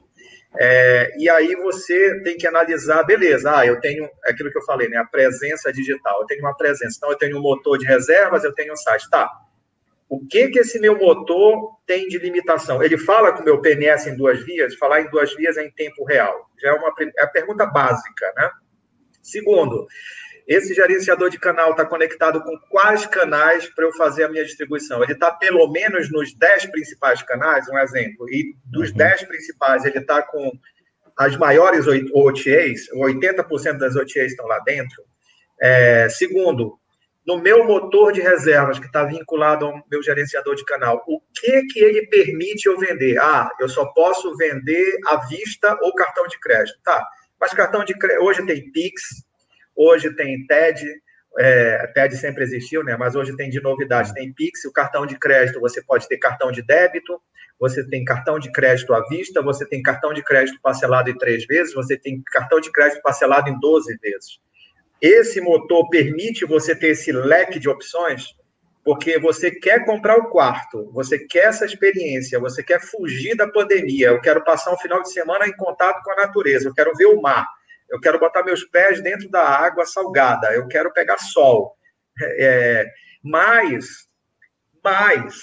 [0.57, 4.89] É, e aí você tem que analisar, beleza, ah, eu tenho aquilo que eu falei,
[4.89, 8.43] né, a presença digital, eu tenho uma presença, então eu tenho um motor de reservas,
[8.43, 9.29] eu tenho um site, tá,
[10.09, 12.81] o que que esse meu motor tem de limitação?
[12.81, 15.71] Ele fala com o meu PNS em duas vias, falar em duas vias é em
[15.71, 18.49] tempo real, já é uma é a pergunta básica, né?
[19.21, 19.85] Segundo,
[20.49, 25.03] esse gerenciador de canal está conectado com quais canais para eu fazer a minha distribuição?
[25.03, 28.97] Ele está pelo menos nos 10 principais canais, um exemplo, e dos uhum.
[28.97, 30.51] 10 principais ele está com
[31.15, 35.03] as maiores OTAs, 80% das OTAs estão lá dentro.
[35.61, 36.79] É, segundo,
[37.27, 41.61] no meu motor de reservas, que está vinculado ao meu gerenciador de canal, o que
[41.67, 43.19] que ele permite eu vender?
[43.19, 46.79] Ah, eu só posso vender à vista ou cartão de crédito.
[46.83, 47.07] Tá,
[47.39, 49.28] mas cartão de crédito, hoje tem Pix,
[49.79, 50.85] hoje tem TED,
[51.37, 52.97] é, TED sempre existiu, né?
[52.97, 56.51] Mas hoje tem de novidade, tem Pix, o cartão de crédito, você pode ter cartão
[56.51, 57.21] de débito,
[57.57, 61.45] você tem cartão de crédito à vista, você tem cartão de crédito parcelado em três
[61.45, 64.39] vezes, você tem cartão de crédito parcelado em 12 vezes.
[65.01, 68.35] Esse motor permite você ter esse leque de opções
[68.83, 74.07] porque você quer comprar o quarto, você quer essa experiência, você quer fugir da pandemia,
[74.07, 77.05] eu quero passar um final de semana em contato com a natureza, eu quero ver
[77.05, 77.45] o mar,
[77.91, 81.75] eu quero botar meus pés dentro da água salgada, eu quero pegar sol.
[82.21, 82.85] É,
[83.23, 83.85] mas,
[84.83, 85.41] mas,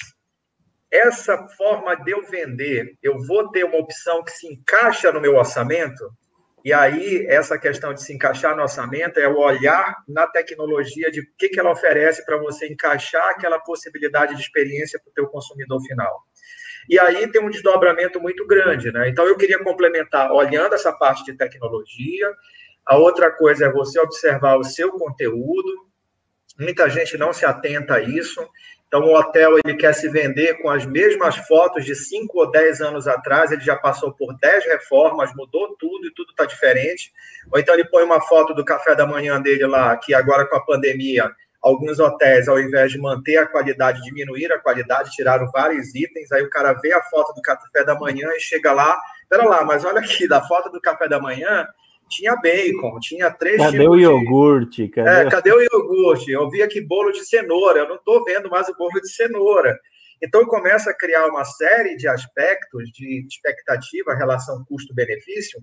[0.90, 5.36] essa forma de eu vender, eu vou ter uma opção que se encaixa no meu
[5.36, 6.04] orçamento,
[6.66, 11.20] e aí, essa questão de se encaixar no orçamento é o olhar na tecnologia de
[11.20, 15.28] o que, que ela oferece para você encaixar aquela possibilidade de experiência para o teu
[15.28, 16.22] consumidor final.
[16.88, 19.08] E aí tem um desdobramento muito grande, né?
[19.08, 22.32] Então, eu queria complementar, olhando essa parte de tecnologia,
[22.84, 25.86] a outra coisa é você observar o seu conteúdo,
[26.58, 28.46] muita gente não se atenta a isso,
[28.86, 32.80] então, o hotel ele quer se vender com as mesmas fotos de 5 ou 10
[32.80, 37.12] anos atrás, ele já passou por 10 reformas, mudou tudo e tudo está diferente.
[37.52, 40.54] Ou então ele põe uma foto do café da manhã dele lá, que agora com
[40.54, 41.30] a pandemia,
[41.62, 46.42] alguns hotéis, ao invés de manter a qualidade, diminuir a qualidade, tiraram vários itens, aí
[46.42, 49.84] o cara vê a foto do café da manhã e chega lá, pera lá, mas
[49.84, 51.66] olha aqui, da foto do café da manhã,
[52.08, 54.88] tinha bacon, tinha três Cadê o iogurte?
[54.88, 55.08] Cadê...
[55.08, 56.30] É, cadê o iogurte?
[56.30, 59.76] Eu vi aqui bolo de cenoura, eu não estou vendo mais o bolo de cenoura.
[60.22, 65.60] Então, começa a criar uma série de aspectos de expectativa, relação custo-benefício,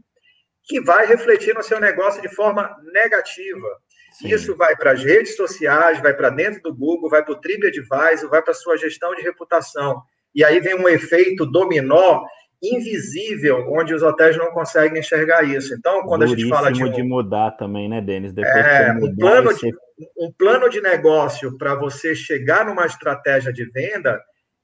[0.63, 3.67] que vai refletir no seu negócio de forma negativa.
[4.13, 4.29] Sim.
[4.29, 8.29] Isso vai para as redes sociais, vai para dentro do Google, vai para o TripAdvisor,
[8.29, 10.01] vai para a sua gestão de reputação.
[10.33, 12.23] E aí vem um efeito dominó
[12.61, 15.73] invisível, onde os hotéis não conseguem enxergar isso.
[15.73, 18.31] Então, quando Duríssimo a gente fala de um, de mudar também, né, Denis?
[18.31, 19.69] Depois é, um plano de
[20.17, 24.19] um plano de negócio para você chegar numa estratégia de venda,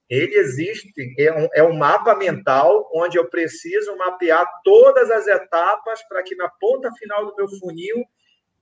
[0.10, 6.02] ele existe, é um, é um mapa mental onde eu preciso mapear todas as etapas
[6.08, 8.04] para que na ponta final do meu funil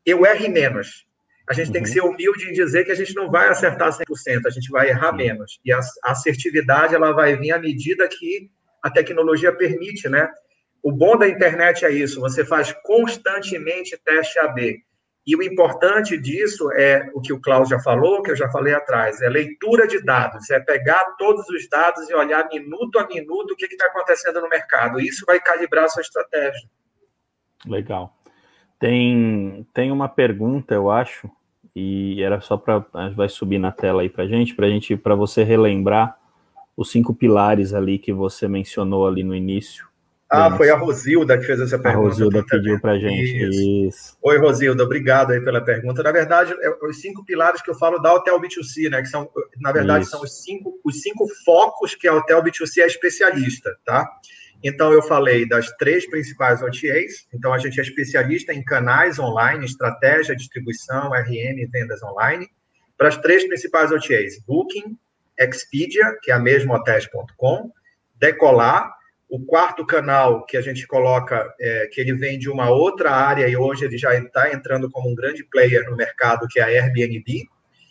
[0.05, 1.07] eu erre menos.
[1.49, 1.93] A gente tem que uhum.
[1.93, 5.13] ser humilde em dizer que a gente não vai acertar 100%, a gente vai errar
[5.13, 5.61] menos.
[5.63, 8.51] E a assertividade ela vai vir à medida que
[8.83, 10.29] a tecnologia permite, né?
[10.83, 14.83] O bom da internet é isso, você faz constantemente teste AB.
[15.27, 18.73] E o importante disso é o que o Klaus já falou, que eu já falei
[18.73, 23.51] atrás, é leitura de dados, é pegar todos os dados e olhar minuto a minuto
[23.51, 25.01] o que está acontecendo no mercado.
[25.01, 26.69] Isso vai calibrar a sua estratégia.
[27.65, 28.15] Legal.
[28.79, 31.29] Tem, tem uma pergunta, eu acho,
[31.75, 35.43] e era só para vai subir na tela aí para gente, para gente, para você
[35.43, 36.17] relembrar
[36.77, 39.87] os cinco pilares ali que você mencionou ali no início
[40.29, 42.05] ah, foi a Rosilda que fez essa pergunta.
[42.05, 43.61] A Rosilda pediu para a gente isso.
[43.87, 44.17] isso.
[44.21, 46.03] Oi, Rosilda, obrigado aí pela pergunta.
[46.03, 49.01] Na verdade, é, os cinco pilares que eu falo da Hotel B2C, né?
[49.01, 49.29] Que são,
[49.61, 50.11] na verdade, isso.
[50.11, 54.05] são os cinco, os cinco focos que a Hotel B2C é especialista, tá?
[54.61, 57.27] Então, eu falei das três principais OTAs.
[57.33, 62.49] Então, a gente é especialista em canais online, estratégia, distribuição, RM e vendas online.
[62.97, 64.97] Para as três principais OTAs: Booking,
[65.39, 67.71] Expedia, que é a mesma hotels.com,
[68.19, 68.96] Decolar,
[69.29, 73.47] o quarto canal que a gente coloca, é, que ele vem de uma outra área
[73.47, 76.67] e hoje ele já está entrando como um grande player no mercado, que é a
[76.67, 77.43] Airbnb.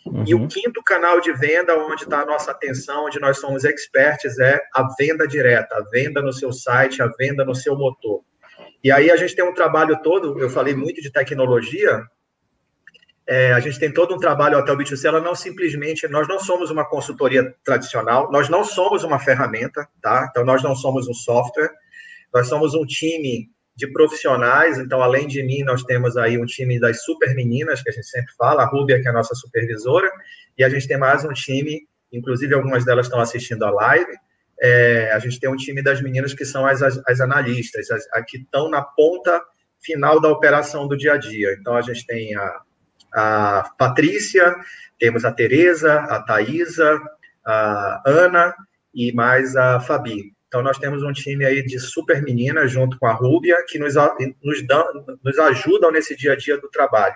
[0.05, 0.23] Uhum.
[0.25, 0.47] E o uhum.
[0.47, 4.87] quinto canal de venda, onde está a nossa atenção, onde nós somos experts, é a
[4.97, 8.21] venda direta, a venda no seu site, a venda no seu motor.
[8.83, 12.03] E aí a gente tem um trabalho todo, eu falei muito de tecnologia,
[13.27, 16.71] é, a gente tem todo um trabalho Hotel B2C, ela não simplesmente, nós não somos
[16.71, 20.27] uma consultoria tradicional, nós não somos uma ferramenta, tá?
[20.29, 21.69] Então, nós não somos um software,
[22.33, 26.79] nós somos um time de profissionais, então, além de mim, nós temos aí um time
[26.79, 30.09] das super meninas, que a gente sempre fala, a Rúbia, que é a nossa supervisora,
[30.57, 34.11] e a gente tem mais um time, inclusive algumas delas estão assistindo a live,
[34.61, 38.07] é, a gente tem um time das meninas que são as, as, as analistas, as,
[38.13, 39.43] as que estão na ponta
[39.81, 41.55] final da operação do dia a dia.
[41.59, 42.61] Então, a gente tem a
[43.17, 44.55] a Patrícia,
[44.99, 47.01] temos a Tereza, a Thaisa,
[47.43, 48.55] a Ana
[48.93, 50.33] e mais a Fabi.
[50.47, 53.95] Então, nós temos um time aí de super meninas, junto com a Rúbia, que nos,
[54.43, 54.85] nos, dão,
[55.23, 57.15] nos ajudam nesse dia a dia do trabalho.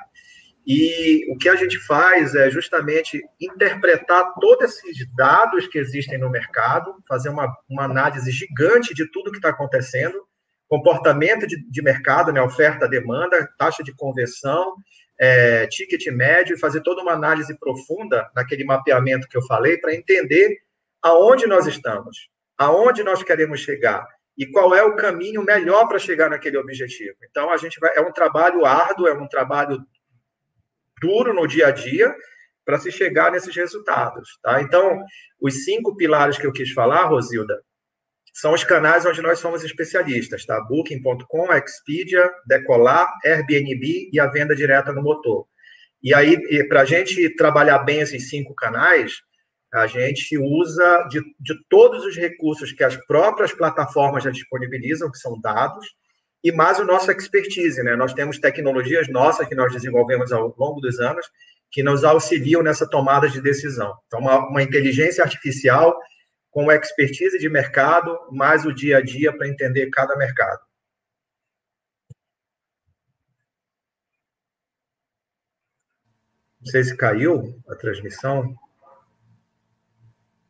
[0.66, 6.30] E o que a gente faz é justamente interpretar todos esses dados que existem no
[6.30, 10.22] mercado, fazer uma, uma análise gigante de tudo que está acontecendo,
[10.68, 14.76] comportamento de, de mercado, né, oferta, demanda, taxa de conversão,
[15.22, 19.94] é, ticket médio e fazer toda uma análise profunda naquele mapeamento que eu falei para
[19.94, 20.58] entender
[21.00, 24.04] aonde nós estamos, aonde nós queremos chegar
[24.36, 27.16] e qual é o caminho melhor para chegar naquele objetivo.
[27.30, 29.86] Então a gente vai é um trabalho árduo, é um trabalho
[31.00, 32.12] duro no dia a dia
[32.66, 34.60] para se chegar nesses resultados, tá?
[34.60, 35.04] Então
[35.40, 37.62] os cinco pilares que eu quis falar, Rosilda,
[38.34, 40.60] são os canais onde nós somos especialistas, tá?
[40.62, 45.46] Booking.com, Expedia, Decolar, Airbnb e a venda direta no motor.
[46.02, 49.22] E aí, para a gente trabalhar bem esses cinco canais,
[49.74, 55.18] a gente usa de, de todos os recursos que as próprias plataformas já disponibilizam, que
[55.18, 55.86] são dados,
[56.44, 57.96] e mais o nosso expertise, né?
[57.96, 61.26] Nós temos tecnologias nossas que nós desenvolvemos ao longo dos anos
[61.70, 63.94] que nos auxiliam nessa tomada de decisão.
[64.08, 65.96] Então, uma, uma inteligência artificial
[66.52, 70.60] com expertise de mercado, mais o dia a dia para entender cada mercado.
[76.60, 78.56] Não sei se caiu a transmissão.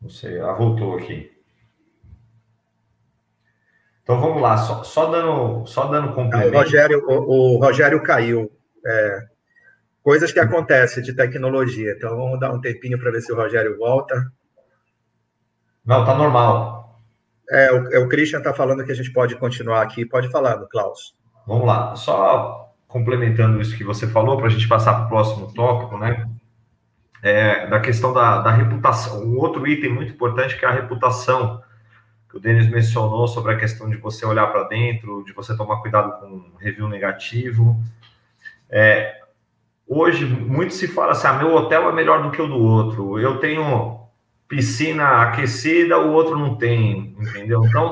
[0.01, 1.31] Não sei, ela voltou aqui.
[4.03, 6.53] Então vamos lá, só, só dando, só dando complemento.
[6.53, 8.51] O Rogério, o, o Rogério caiu.
[8.85, 9.27] É,
[10.03, 11.93] coisas que acontecem de tecnologia.
[11.95, 14.31] Então vamos dar um tempinho para ver se o Rogério volta.
[15.85, 16.99] Não, tá normal.
[17.49, 20.05] É, o, é, o Christian está falando que a gente pode continuar aqui.
[20.05, 21.13] Pode falar, Klaus.
[21.45, 21.95] Vamos lá.
[21.95, 26.29] Só complementando isso que você falou, para a gente passar para o próximo tópico, né?
[27.23, 29.23] É, da questão da, da reputação.
[29.23, 31.61] Um outro item muito importante que é a reputação,
[32.29, 35.81] que o Denis mencionou sobre a questão de você olhar para dentro, de você tomar
[35.81, 37.79] cuidado com review negativo.
[38.69, 39.21] É,
[39.87, 43.19] hoje, muito se fala assim: ah, meu hotel é melhor do que o do outro.
[43.19, 44.00] Eu tenho
[44.51, 47.63] piscina aquecida, o outro não tem, entendeu?
[47.65, 47.89] Então,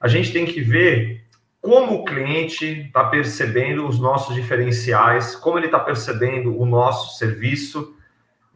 [0.00, 1.26] a gente tem que ver
[1.60, 7.94] como o cliente está percebendo os nossos diferenciais, como ele está percebendo o nosso serviço.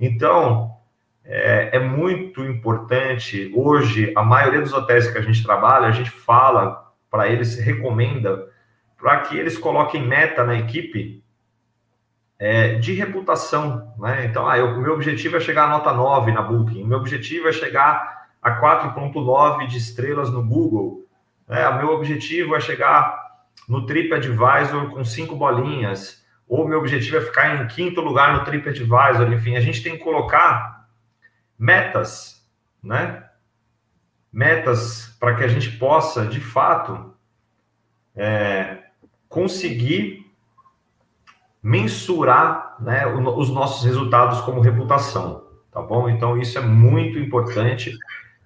[0.01, 0.75] Então,
[1.23, 3.53] é, é, muito importante.
[3.55, 8.49] Hoje, a maioria dos hotéis que a gente trabalha, a gente fala para eles, recomenda
[8.97, 11.23] para que eles coloquem meta na equipe
[12.45, 14.27] é, de reputação, né?
[14.27, 17.49] Então, ah, o meu objetivo é chegar a nota 9 na Booking, o meu objetivo
[17.49, 21.09] é chegar a 4.9 de estrelas no Google,
[21.49, 21.67] né?
[21.71, 27.63] o meu objetivo é chegar no TripAdvisor com cinco bolinhas, ou meu objetivo é ficar
[27.63, 30.87] em quinto lugar no TripAdvisor, enfim, a gente tem que colocar
[31.59, 32.47] metas,
[32.83, 33.25] né?
[34.31, 37.15] Metas para que a gente possa, de fato,
[38.15, 38.83] é,
[39.31, 40.24] conseguir
[41.65, 46.11] mensurar né, os nossos resultados como reputação, tá bom?
[46.11, 47.97] Então, isso é muito importante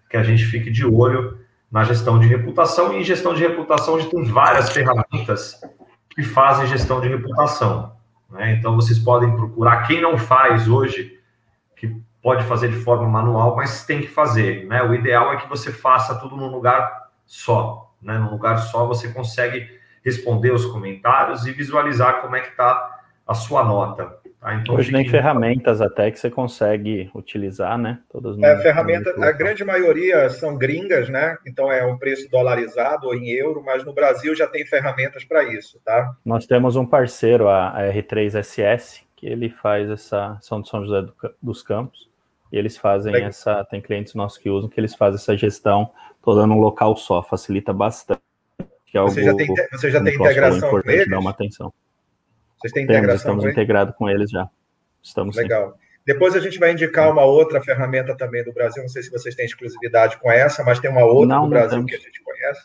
[0.08, 1.36] que a gente fique de olho
[1.68, 2.96] na gestão de reputação.
[2.96, 5.60] E gestão de reputação, a gente tem várias ferramentas
[6.10, 7.92] que fazem gestão de reputação.
[8.30, 8.52] Né?
[8.52, 9.88] Então, vocês podem procurar.
[9.88, 11.18] Quem não faz hoje,
[11.74, 14.64] que pode fazer de forma manual, mas tem que fazer.
[14.68, 14.80] Né?
[14.84, 17.92] O ideal é que você faça tudo num lugar só.
[18.00, 18.16] Né?
[18.16, 22.94] Num lugar só, você consegue responder os comentários e visualizar como é que está
[23.28, 24.18] a sua nota.
[24.40, 24.54] Tá?
[24.54, 28.00] Então, Hoje tem ferramentas até que você consegue utilizar, né?
[28.10, 31.36] Todas é, ferramenta, a grande maioria são gringas, né?
[31.46, 35.44] Então é um preço dolarizado ou em euro, mas no Brasil já tem ferramentas para
[35.44, 36.14] isso, tá?
[36.24, 41.06] Nós temos um parceiro, a R3SS, que ele faz essa São de São José
[41.42, 42.08] dos Campos,
[42.52, 43.28] e eles fazem Legal.
[43.28, 45.90] essa, tem clientes nossos que usam que eles fazem essa gestão
[46.22, 48.22] toda num local só, facilita bastante.
[48.94, 51.10] É você, já tem, você já tem integração com eles?
[51.10, 51.72] Dar uma atenção.
[52.61, 54.48] Vocês têm integração Temos, estamos integrados com eles já.
[55.02, 55.72] Estamos Legal.
[55.72, 55.78] Sim.
[56.04, 58.82] Depois a gente vai indicar uma outra ferramenta também do Brasil.
[58.82, 61.84] Não sei se vocês têm exclusividade com essa, mas tem uma outra não, do Brasil
[61.84, 62.62] que a gente conhece.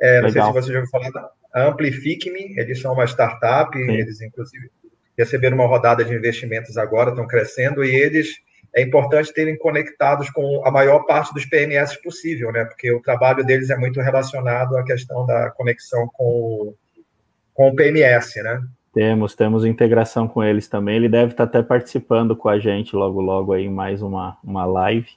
[0.00, 2.58] É, não sei se vocês já ouviram falar da Amplific-me.
[2.58, 3.76] Eles são uma startup.
[3.78, 3.92] Sim.
[3.92, 4.68] Eles, inclusive,
[5.16, 7.84] receberam uma rodada de investimentos agora, estão crescendo.
[7.84, 8.40] E eles
[8.74, 12.64] é importante terem conectados com a maior parte dos PMS possível, né?
[12.64, 16.74] Porque o trabalho deles é muito relacionado à questão da conexão com,
[17.54, 18.60] com o PMS, né?
[18.92, 20.96] Temos, temos integração com eles também.
[20.96, 24.64] Ele deve estar até participando com a gente logo, logo aí em mais uma, uma
[24.64, 25.08] live.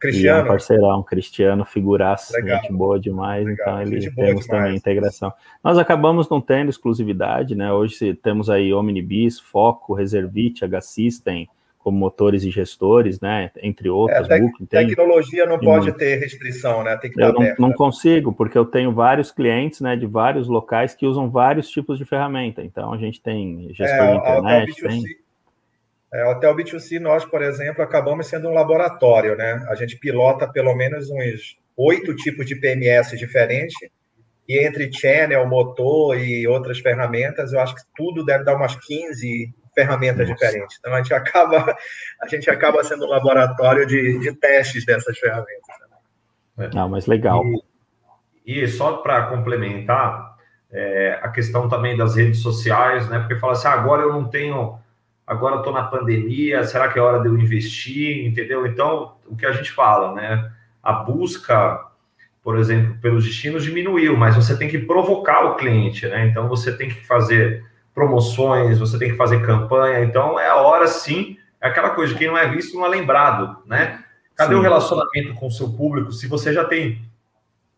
[0.00, 0.38] Cristiano.
[0.38, 2.62] E é um parceirão, Cristiano, figuraça, Legal.
[2.62, 3.82] gente boa demais, Legal.
[3.82, 5.30] então ele temos também integração.
[5.62, 7.70] Nós acabamos não tendo exclusividade, né?
[7.70, 11.46] Hoje temos aí Omnibis, Foco, Reservite, H-System,
[11.82, 13.50] como motores e gestores, né?
[13.62, 14.28] Entre outros.
[14.28, 16.96] É, tec tecnologia não pode ter restrição, né?
[16.96, 20.94] Tem que eu não, não, consigo, porque eu tenho vários clientes, né, de vários locais
[20.94, 22.62] que usam vários tipos de ferramenta.
[22.62, 25.02] Então a gente tem gestor é, de internet, B2C, tem.
[26.12, 29.64] É, o Hotel B2C, nós, por exemplo, acabamos sendo um laboratório, né?
[29.68, 33.76] A gente pilota pelo menos uns oito tipos de PMS diferentes,
[34.46, 39.54] e entre channel, motor e outras ferramentas, eu acho que tudo deve dar umas 15
[39.74, 40.44] ferramentas Nossa.
[40.46, 40.76] diferentes.
[40.78, 41.76] Então a gente acaba
[42.22, 45.76] a gente acaba sendo um laboratório de, de testes dessas ferramentas.
[46.56, 46.70] Né?
[46.74, 47.42] Não, mas legal.
[48.44, 50.36] E, e só para complementar
[50.70, 53.18] é, a questão também das redes sociais, né?
[53.20, 54.78] Porque fala assim, ah, agora eu não tenho,
[55.26, 58.26] agora eu estou na pandemia, será que é hora de eu investir?
[58.26, 58.66] Entendeu?
[58.66, 60.50] Então o que a gente fala, né?
[60.82, 61.90] A busca
[62.42, 66.26] por exemplo, pelos destinos diminuiu, mas você tem que provocar o cliente, né?
[66.26, 67.64] Então você tem que fazer
[67.94, 70.04] promoções, você tem que fazer campanha.
[70.04, 73.62] Então, é a hora sim, é aquela coisa, quem não é visto não é lembrado,
[73.66, 74.02] né?
[74.34, 74.60] Cadê sim.
[74.60, 76.12] o relacionamento com o seu público?
[76.12, 77.02] Se você já tem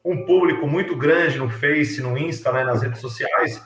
[0.04, 3.64] um público muito grande no Face, no Insta, né, nas redes sociais,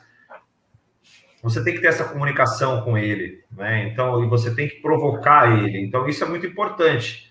[1.43, 3.89] você tem que ter essa comunicação com ele, né?
[3.89, 5.79] Então, e você tem que provocar ele.
[5.79, 7.26] Então, isso é muito importante.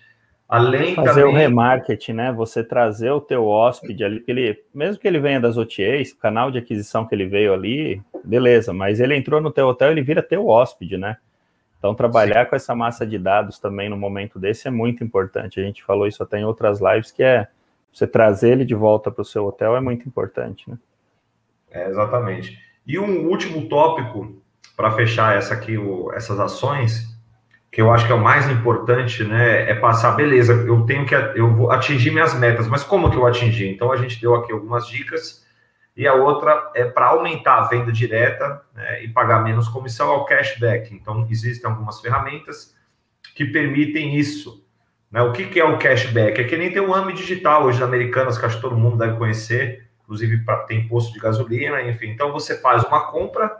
[0.48, 1.34] Além fazer também...
[1.34, 2.32] o remarketing, né?
[2.32, 6.58] Você trazer o teu hóspede ali, ele, mesmo que ele venha das OTAs, canal de
[6.58, 10.46] aquisição que ele veio ali, beleza, mas ele entrou no teu hotel, ele vira teu
[10.46, 11.16] hóspede, né?
[11.78, 12.50] Então trabalhar Sim.
[12.50, 15.60] com essa massa de dados também no momento desse é muito importante.
[15.60, 17.48] A gente falou isso até em outras lives que é
[17.92, 20.78] você trazer ele de volta para o seu hotel é muito importante, né?
[21.70, 22.58] É, exatamente.
[22.86, 24.40] E um último tópico
[24.76, 27.15] para fechar essa aqui, o, essas ações
[27.76, 31.14] que eu acho que é o mais importante, né, é passar, beleza, eu tenho que,
[31.14, 33.68] eu vou atingir minhas metas, mas como que eu atingir?
[33.68, 35.44] Então, a gente deu aqui algumas dicas,
[35.94, 40.24] e a outra é para aumentar a venda direta né, e pagar menos comissão ao
[40.24, 40.94] cashback.
[40.94, 42.74] Então, existem algumas ferramentas
[43.34, 44.64] que permitem isso.
[45.10, 45.20] Né?
[45.20, 46.40] O que, que é o cashback?
[46.40, 49.18] É que nem tem o AMI digital hoje, Americanas, que acho que todo mundo deve
[49.18, 52.06] conhecer, inclusive pra, tem posto de gasolina, enfim.
[52.06, 53.54] Então, você faz uma compra,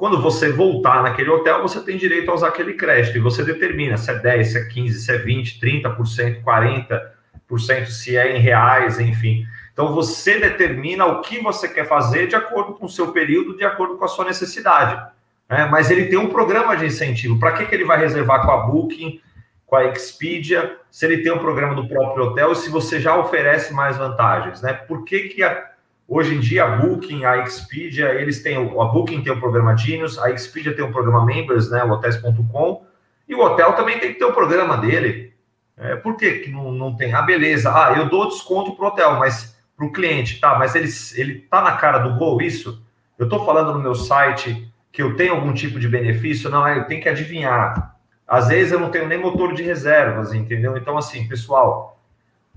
[0.00, 3.98] quando você voltar naquele hotel, você tem direito a usar aquele crédito e você determina
[3.98, 8.98] se é 10, se é 15, se é 20, 30%, 40%, se é em reais,
[8.98, 9.44] enfim.
[9.74, 13.62] Então você determina o que você quer fazer de acordo com o seu período, de
[13.62, 14.98] acordo com a sua necessidade.
[15.46, 15.68] Né?
[15.70, 17.38] Mas ele tem um programa de incentivo.
[17.38, 19.20] Para que, que ele vai reservar com a Booking,
[19.66, 23.18] com a Expedia, se ele tem um programa do próprio hotel e se você já
[23.18, 24.62] oferece mais vantagens?
[24.62, 24.72] Né?
[24.72, 25.69] Por que, que a
[26.12, 30.18] Hoje em dia, a Booking, a Expedia, eles têm, a Booking tem o programa Genius,
[30.18, 32.84] a Expedia tem o programa Members, né, o hotels.com,
[33.28, 35.32] e o hotel também tem que ter o programa dele.
[35.76, 37.14] É, por que, que não, não tem?
[37.14, 40.74] Ah, beleza, ah, eu dou desconto para o hotel, mas para o cliente, tá, mas
[40.74, 42.84] ele, ele tá na cara do gol isso?
[43.16, 46.50] Eu estou falando no meu site que eu tenho algum tipo de benefício?
[46.50, 47.96] Não, eu tenho que adivinhar.
[48.26, 50.76] Às vezes eu não tenho nem motor de reservas, entendeu?
[50.76, 52.02] Então, assim, pessoal,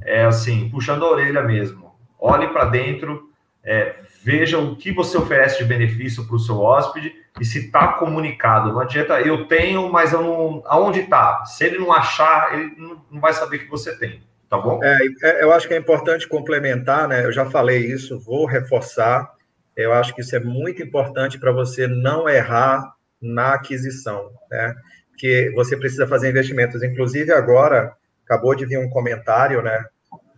[0.01, 1.93] é assim, puxando a orelha mesmo.
[2.19, 3.31] Olhe para dentro,
[3.63, 7.93] é, veja o que você oferece de benefício para o seu hóspede e se está
[7.93, 8.73] comunicado.
[8.73, 10.63] Não adianta, eu tenho, mas eu não.
[10.65, 11.45] Aonde está?
[11.45, 12.75] Se ele não achar, ele
[13.09, 14.21] não vai saber que você tem.
[14.49, 14.79] Tá bom?
[14.83, 17.25] É, é, eu acho que é importante complementar, né?
[17.25, 19.31] Eu já falei isso, vou reforçar.
[19.75, 24.75] Eu acho que isso é muito importante para você não errar na aquisição, né?
[25.09, 26.83] Porque você precisa fazer investimentos.
[26.83, 27.95] Inclusive, agora,
[28.25, 29.85] acabou de vir um comentário, né?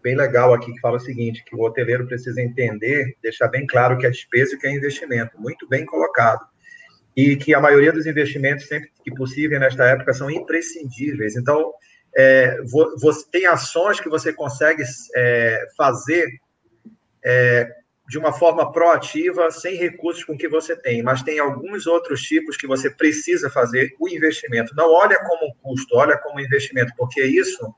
[0.06, 3.98] Bem legal aqui que fala o seguinte, que o hoteleiro precisa entender, deixar bem claro
[3.98, 6.46] que é despesa e que é investimento, muito bem colocado.
[7.18, 11.36] E que a maioria dos investimentos, sempre que possível nesta época, são imprescindíveis.
[11.36, 11.74] Então,
[12.16, 12.56] é,
[13.02, 14.84] você tem ações que você consegue
[15.16, 16.28] é, fazer
[17.26, 17.68] é,
[18.08, 22.58] de uma forma proativa, sem recursos com que você tem, mas tem alguns outros tipos
[22.58, 24.76] que você precisa fazer o investimento.
[24.76, 27.74] Não olha como um custo, olha como um investimento, porque isso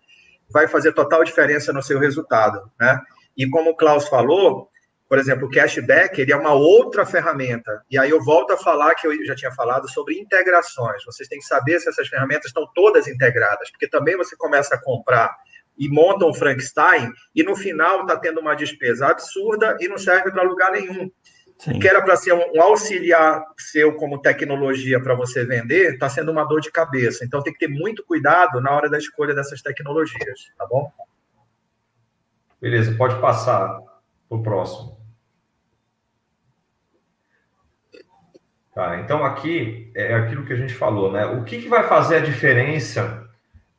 [0.50, 3.00] vai fazer total diferença no seu resultado, né?
[3.36, 4.70] E como o Klaus falou,
[5.08, 7.82] por exemplo, o cashback ele é uma outra ferramenta.
[7.89, 11.04] E aí eu volto a falar que eu já tinha falado sobre integrações.
[11.06, 14.82] Vocês têm que saber se essas ferramentas estão todas integradas, porque também você começa a
[14.82, 15.34] comprar
[15.78, 20.32] e monta um Frankenstein e no final está tendo uma despesa absurda e não serve
[20.32, 21.10] para lugar nenhum.
[21.60, 21.80] Sim.
[21.80, 26.43] que era para ser um, auxiliar seu como tecnologia para você vender, está sendo uma
[26.43, 27.26] dor de cabeça.
[27.26, 30.91] Então tem que ter muito cuidado na hora da escolha dessas tecnologias, tá bom?
[32.62, 33.80] Beleza, pode passar
[34.30, 34.97] para o próximo.
[38.74, 41.26] Tá, então aqui é aquilo que a gente falou, né?
[41.26, 43.28] O que, que vai fazer a diferença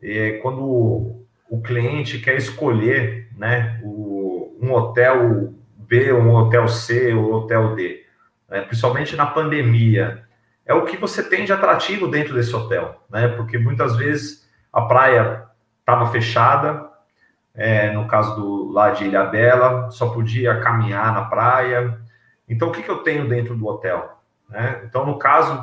[0.02, 5.54] é, quando o cliente quer escolher né, o, um hotel
[5.88, 8.04] B, um hotel C ou hotel D,
[8.48, 8.60] né?
[8.60, 10.22] principalmente na pandemia,
[10.66, 13.26] é o que você tem de atrativo dentro desse hotel, né?
[13.28, 15.44] Porque muitas vezes a praia
[15.80, 16.90] estava fechada,
[17.54, 21.98] é, no caso do lá de Ilha Bela, só podia caminhar na praia.
[22.46, 24.18] Então, o que, que eu tenho dentro do hotel?
[24.48, 24.82] Né?
[24.84, 25.58] Então, no caso,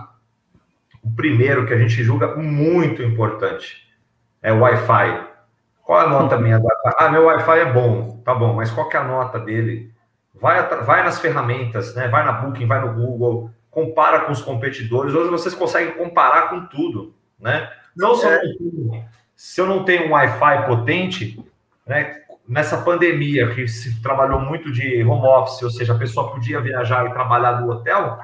[1.04, 3.88] o primeiro que a gente julga muito importante
[4.42, 5.28] é o Wi-Fi.
[5.84, 6.60] Qual a nota minha?
[6.98, 9.94] Ah, meu Wi-Fi é bom, tá bom, mas qual que é a nota dele
[10.40, 12.08] Vai, vai nas ferramentas, né?
[12.08, 15.14] vai na Booking, vai no Google, compara com os competidores.
[15.14, 17.14] Hoje vocês conseguem comparar com tudo.
[17.40, 17.70] Né?
[17.96, 18.42] Não só é.
[19.36, 21.44] se eu não tenho um Wi-Fi potente,
[21.86, 22.22] né?
[22.48, 27.06] nessa pandemia que se trabalhou muito de home office, ou seja, a pessoa podia viajar
[27.06, 28.20] e trabalhar do hotel,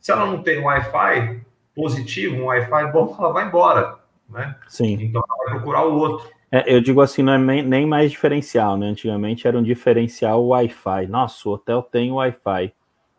[0.00, 1.40] se ela não tem um Wi-Fi
[1.74, 3.96] positivo, um Wi-Fi bom, ela vai embora.
[4.28, 4.54] Né?
[4.68, 4.98] Sim.
[5.00, 6.28] Então ela vai procurar o outro.
[6.52, 8.88] É, eu digo assim, não é nem mais diferencial, né?
[8.88, 11.06] Antigamente era um diferencial Wi-Fi.
[11.06, 12.72] Nossa, o hotel tem Wi-Fi.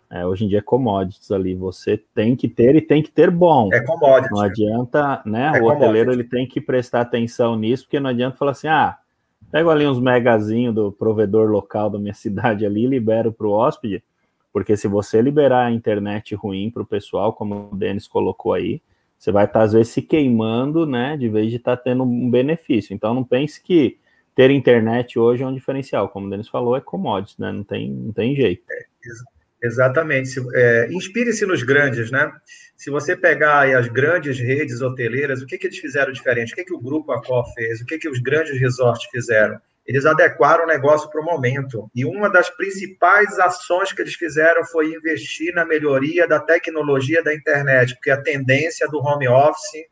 [0.10, 1.56] É, hoje em dia é commodities ali.
[1.56, 3.70] Você tem que ter e tem que ter bom.
[3.72, 4.32] É commodities.
[4.32, 5.54] Não adianta, né?
[5.56, 8.98] É o hoteleiro ele tem que prestar atenção nisso, porque não adianta falar assim, ah,
[9.50, 13.52] pego ali uns megazinhos do provedor local da minha cidade ali e libero para o
[13.52, 14.04] hóspede,
[14.52, 18.82] porque se você liberar a internet ruim para o pessoal, como o Denis colocou aí,
[19.22, 21.16] você vai estar, tá, às vezes, se queimando, né?
[21.16, 22.92] De vez de estar tá tendo um benefício.
[22.92, 24.00] Então, não pense que
[24.34, 26.10] ter internet hoje é um diferencial.
[26.10, 27.52] Como o Denis falou, é commodity, né?
[27.52, 28.64] Não tem, não tem jeito.
[28.72, 30.40] É, exatamente.
[30.56, 32.32] É, Inspire-se nos grandes, né?
[32.76, 36.54] Se você pegar as grandes redes hoteleiras, o que, que eles fizeram diferente?
[36.54, 37.80] O que, que o Grupo Accor fez?
[37.80, 39.62] O que, que os grandes resorts fizeram?
[39.86, 41.90] Eles adequaram o negócio para o momento.
[41.94, 47.34] E uma das principais ações que eles fizeram foi investir na melhoria da tecnologia da
[47.34, 49.86] internet, porque a tendência do home office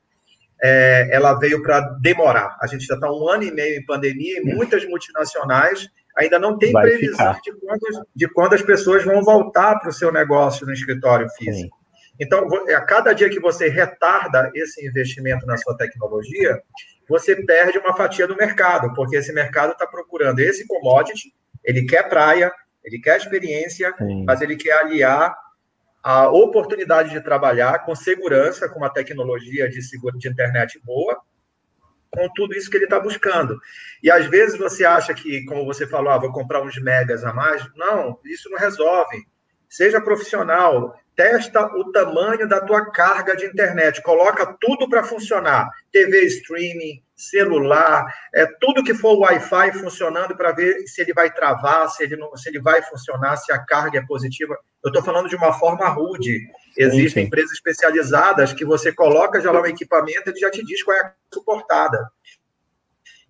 [0.61, 2.57] é, ela veio para demorar.
[2.61, 5.87] A gente já está um ano e meio em pandemia e muitas multinacionais
[6.17, 9.93] ainda não têm Vai previsão de quando, de quando, as pessoas vão voltar para o
[9.93, 11.75] seu negócio no escritório físico.
[11.75, 11.78] Sim.
[12.19, 12.45] Então,
[12.75, 16.61] a cada dia que você retarda esse investimento na sua tecnologia,
[17.07, 22.09] você perde uma fatia do mercado, porque esse mercado está procurando esse commodity, ele quer
[22.09, 22.51] praia,
[22.83, 24.25] ele quer experiência, Sim.
[24.25, 25.35] mas ele quer aliar
[26.03, 31.19] a oportunidade de trabalhar com segurança, com uma tecnologia de, seguro, de internet boa,
[32.11, 33.57] com tudo isso que ele está buscando.
[34.01, 37.33] E às vezes você acha que, como você falou, ah, vou comprar uns megas a
[37.33, 37.63] mais.
[37.75, 39.25] Não, isso não resolve.
[39.67, 46.23] Seja profissional, testa o tamanho da tua carga de internet, coloca tudo para funcionar, TV
[46.27, 52.03] streaming, celular, é tudo que for Wi-Fi funcionando para ver se ele vai travar, se
[52.03, 54.57] ele não, se ele vai funcionar, se a carga é positiva.
[54.81, 56.39] Eu estou falando de uma forma rude.
[56.77, 57.21] Existem sim, sim.
[57.23, 61.01] empresas especializadas que você coloca já lá um equipamento, ele já te diz qual é
[61.01, 62.09] a suportada.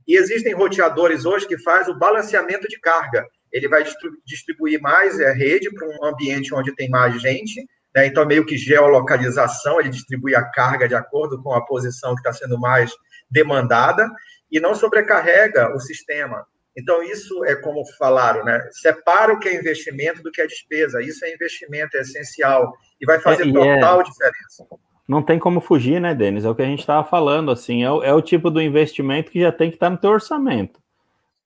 [0.07, 3.25] E existem roteadores hoje que faz o balanceamento de carga.
[3.51, 3.83] Ele vai
[4.23, 7.67] distribuir mais é, rede para um ambiente onde tem mais gente
[7.99, 8.07] né?
[8.07, 12.31] Então, meio que geolocalização, ele distribui a carga de acordo com a posição que está
[12.31, 12.91] sendo mais
[13.29, 14.09] demandada
[14.49, 16.45] e não sobrecarrega o sistema.
[16.77, 18.65] Então, isso é como falaram, né?
[18.71, 21.01] Separa o que é investimento do que é despesa.
[21.01, 22.71] Isso é investimento, é essencial
[23.01, 24.03] e vai fazer é, total é...
[24.03, 24.65] diferença.
[25.05, 26.45] Não tem como fugir, né, Denis?
[26.45, 29.31] É o que a gente estava falando, assim, é o, é o, tipo do investimento
[29.31, 30.79] que já tem que estar tá no teu orçamento.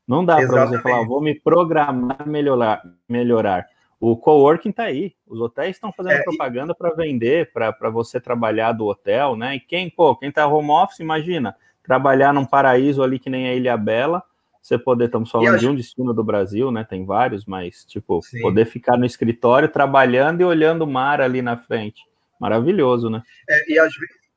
[0.08, 3.66] Não dá para você falar, vou me programar melhorar, melhorar
[4.06, 5.14] o coworking está aí.
[5.26, 9.56] Os hotéis estão fazendo é, propaganda para vender, para você trabalhar do hotel, né?
[9.56, 13.54] E quem, pô, quem está home office, imagina, trabalhar num paraíso ali que nem a
[13.54, 14.22] Ilha Bela,
[14.62, 16.84] você poder, estamos falando de um destino do Brasil, né?
[16.84, 18.41] Tem vários, mas, tipo, Sim.
[18.41, 22.01] poder ficar no escritório trabalhando e olhando o mar ali na frente.
[22.38, 23.24] Maravilhoso, né?
[23.49, 23.93] É, e, às,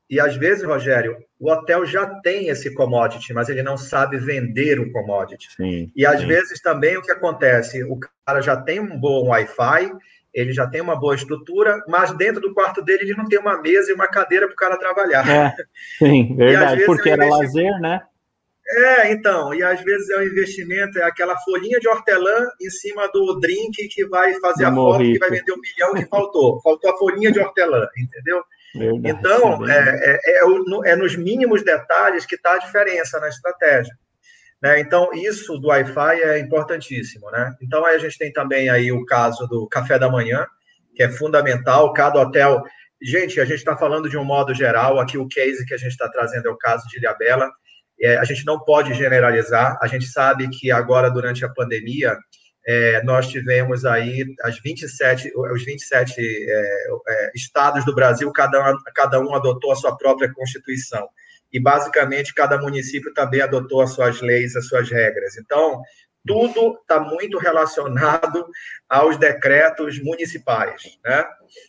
[0.09, 4.79] e às vezes, Rogério, o hotel já tem esse commodity, mas ele não sabe vender
[4.79, 5.49] o commodity.
[5.55, 6.27] Sim, e às sim.
[6.27, 9.91] vezes também o que acontece, o cara já tem um bom Wi-Fi,
[10.33, 13.61] ele já tem uma boa estrutura, mas dentro do quarto dele ele não tem uma
[13.61, 15.27] mesa e uma cadeira para o cara trabalhar.
[15.29, 15.55] É,
[15.97, 18.01] sim, verdade, porque é um era lazer, né?
[18.69, 23.07] É, então, e às vezes é um investimento, é aquela folhinha de hortelã em cima
[23.07, 26.61] do drink que vai fazer a foto, que vai vender um milhão que faltou.
[26.61, 28.43] Faltou a folhinha de hortelã, entendeu?
[28.77, 33.93] Verdade, então, é, é, é, é, nos mínimos detalhes que está a diferença na estratégia.
[34.61, 34.79] Né?
[34.79, 37.29] Então, isso do Wi-Fi é importantíssimo.
[37.31, 37.53] Né?
[37.61, 40.45] Então, aí a gente tem também aí o caso do café da manhã,
[40.95, 41.93] que é fundamental.
[41.93, 42.63] Cada hotel.
[43.01, 45.91] Gente, a gente está falando de um modo geral, aqui o case que a gente
[45.91, 47.49] está trazendo é o caso de Ilhabela.
[48.01, 49.77] É, a gente não pode generalizar.
[49.81, 52.17] A gente sabe que agora, durante a pandemia,
[52.67, 59.21] é, nós tivemos aí as 27, os 27 é, é, estados do Brasil, cada, cada
[59.21, 61.07] um adotou a sua própria constituição.
[61.51, 65.37] E, basicamente, cada município também adotou as suas leis, as suas regras.
[65.37, 65.81] Então,
[66.27, 68.45] tudo está muito relacionado
[68.87, 71.25] aos decretos municipais, né?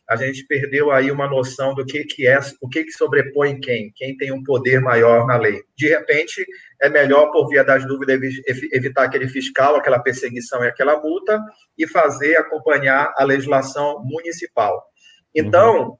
[0.09, 3.93] A gente perdeu aí uma noção do que, que é, o que, que sobrepõe quem,
[3.95, 5.63] quem tem um poder maior na lei.
[5.77, 6.45] De repente,
[6.83, 8.19] é melhor, por via das dúvidas,
[8.73, 11.41] evitar aquele fiscal, aquela perseguição e aquela multa,
[11.77, 14.85] e fazer acompanhar a legislação municipal.
[15.35, 15.97] Então,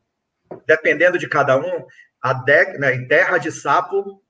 [0.51, 0.61] uhum.
[0.67, 1.87] dependendo de cada um,
[2.21, 4.21] a DEC, né, em terra de sapo,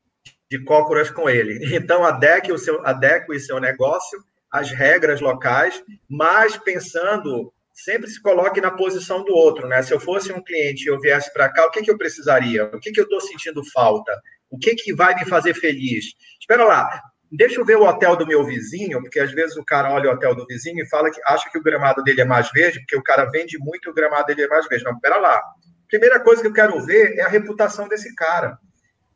[0.51, 1.59] de cócoras com ele.
[1.77, 8.21] Então, adeque o seu, adeque o seu negócio às regras locais, mas pensando, sempre se
[8.21, 9.83] coloque na posição do outro, né?
[9.83, 12.65] Se eu fosse um cliente e eu viesse para cá, o que, que eu precisaria?
[12.65, 14.11] O que, que eu estou sentindo falta?
[14.51, 16.07] O que, que vai me fazer feliz?
[16.41, 16.89] Espera lá,
[17.31, 20.15] deixa eu ver o hotel do meu vizinho, porque às vezes o cara olha o
[20.15, 22.97] hotel do vizinho e fala que acha que o gramado dele é mais verde, porque
[22.97, 24.85] o cara vende muito e o gramado dele é mais verde.
[24.85, 25.43] Não, espera lá.
[25.89, 28.59] Primeira coisa que eu quero ver é a reputação desse cara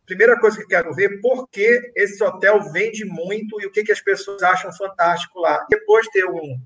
[0.07, 3.93] primeira coisa que quero ver, por que esse hotel vende muito e o que, que
[3.93, 5.65] as pessoas acham fantástico lá.
[5.71, 6.59] Depois ter um,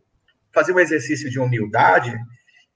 [0.52, 2.16] fazer um exercício de humildade,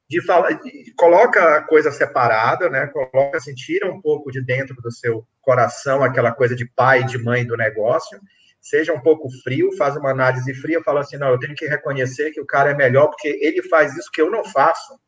[0.09, 2.89] de falar, de, coloca a coisa separada, né?
[2.89, 7.07] Coloca assim, tira um pouco de dentro do seu coração aquela coisa de pai e
[7.07, 8.21] de mãe do negócio,
[8.61, 12.33] seja um pouco frio, faz uma análise fria, fala assim, não, eu tenho que reconhecer
[12.33, 15.01] que o cara é melhor porque ele faz isso que eu não faço.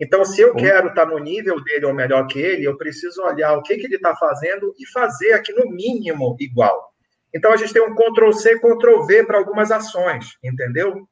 [0.00, 3.56] Então, se eu quero estar no nível dele ou melhor que ele, eu preciso olhar
[3.56, 6.92] o que, que ele está fazendo e fazer aqui no mínimo igual.
[7.34, 11.06] Então, a gente tem um Ctrl-C, Ctrl-V para algumas ações, entendeu?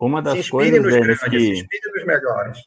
[0.00, 1.38] Uma das se coisas nos grandes, que...
[1.38, 2.58] se inspire nos melhores.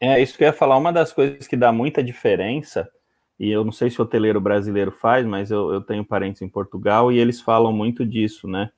[0.00, 2.90] É, isso que eu ia falar, uma das coisas que dá muita diferença,
[3.38, 6.48] e eu não sei se o hoteleiro brasileiro faz, mas eu, eu tenho parentes em
[6.48, 8.70] Portugal e eles falam muito disso, né?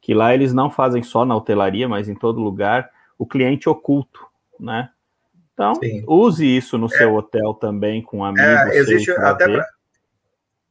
[0.00, 4.26] Que lá eles não fazem só na hotelaria, mas em todo lugar, o cliente oculto,
[4.60, 4.90] né?
[5.62, 6.04] Então, Sim.
[6.08, 6.88] use isso no é.
[6.88, 8.44] seu hotel também com amigos.
[8.44, 9.66] É, existe até pra,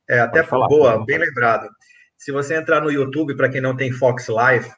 [0.09, 1.69] é até falar, boa, bem lembrado.
[2.17, 4.69] Se você entrar no YouTube, para quem não tem Fox Life,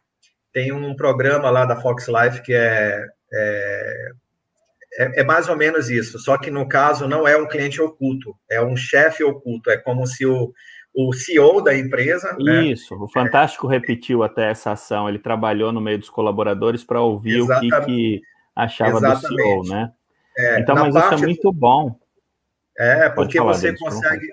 [0.53, 3.03] tem um programa lá da Fox Life que é,
[3.33, 4.11] é,
[4.99, 8.35] é, é, mais ou menos isso, só que no caso não é um cliente oculto,
[8.49, 10.53] é um chefe oculto, é como se o,
[10.93, 12.37] o CEO da empresa.
[12.39, 12.65] Né?
[12.67, 13.01] Isso, né?
[13.03, 17.73] o Fantástico repetiu até essa ação, ele trabalhou no meio dos colaboradores para ouvir Exatamente.
[17.73, 18.21] o que, que
[18.55, 19.27] achava Exatamente.
[19.27, 19.91] do CEO, né?
[20.37, 21.95] É, então, mas isso é muito bom.
[22.77, 24.27] É, porque falar, você consegue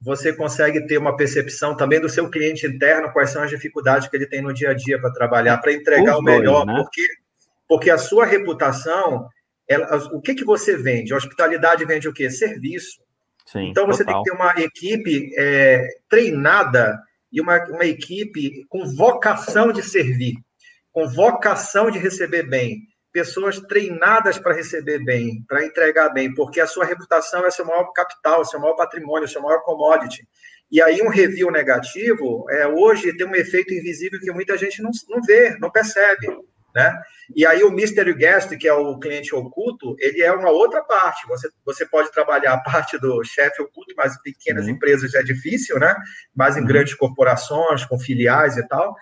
[0.00, 4.14] você consegue ter uma percepção também do seu cliente interno, quais são as dificuldades que
[4.14, 6.82] ele tem no dia a dia para trabalhar, para entregar Os o melhor, dois, né?
[6.82, 7.06] porque,
[7.66, 9.26] porque a sua reputação
[9.68, 11.12] ela, o que, que você vende?
[11.12, 12.30] A hospitalidade vende o quê?
[12.30, 13.02] Serviço.
[13.46, 14.22] Sim, então você total.
[14.22, 16.98] tem que ter uma equipe é, treinada
[17.32, 20.34] e uma, uma equipe com vocação de servir,
[20.92, 22.78] com vocação de receber bem,
[23.14, 27.92] pessoas treinadas para receber bem, para entregar bem, porque a sua reputação é seu maior
[27.92, 30.26] capital, seu maior patrimônio, seu maior commodity.
[30.68, 34.90] E aí um review negativo, é, hoje tem um efeito invisível que muita gente não,
[35.08, 36.26] não vê, não percebe.
[36.74, 36.92] Né?
[37.36, 41.24] E aí o mystery guest, que é o cliente oculto, ele é uma outra parte.
[41.28, 44.72] Você, você pode trabalhar a parte do chefe oculto, mas em pequenas uhum.
[44.72, 45.94] empresas é difícil, né?
[46.34, 46.66] Mas em uhum.
[46.66, 48.92] grandes corporações, com filiais e tal.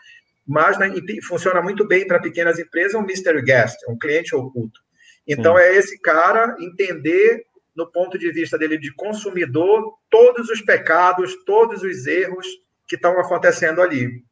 [0.46, 4.80] Mas né, funciona muito bem para pequenas empresas um mystery guest, um cliente oculto.
[5.26, 7.44] Então é esse cara entender
[7.76, 12.46] no ponto de vista dele de consumidor todos os pecados, todos os erros
[12.86, 14.22] que estão acontecendo ali.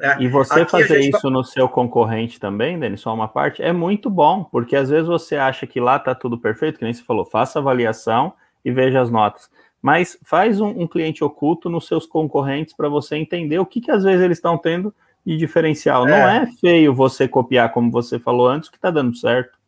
[0.00, 0.22] É.
[0.22, 4.08] E você Aqui fazer isso no seu concorrente também, Denis, só uma parte, é muito
[4.08, 7.24] bom, porque às vezes você acha que lá está tudo perfeito, que nem você falou,
[7.24, 8.32] faça avaliação
[8.64, 9.50] e veja as notas.
[9.80, 13.90] Mas faz um, um cliente oculto nos seus concorrentes para você entender o que, que
[13.90, 14.94] às vezes eles estão tendo
[15.24, 16.06] de diferencial.
[16.06, 16.10] É.
[16.10, 19.62] Não é feio você copiar, como você falou antes, que está dando certo.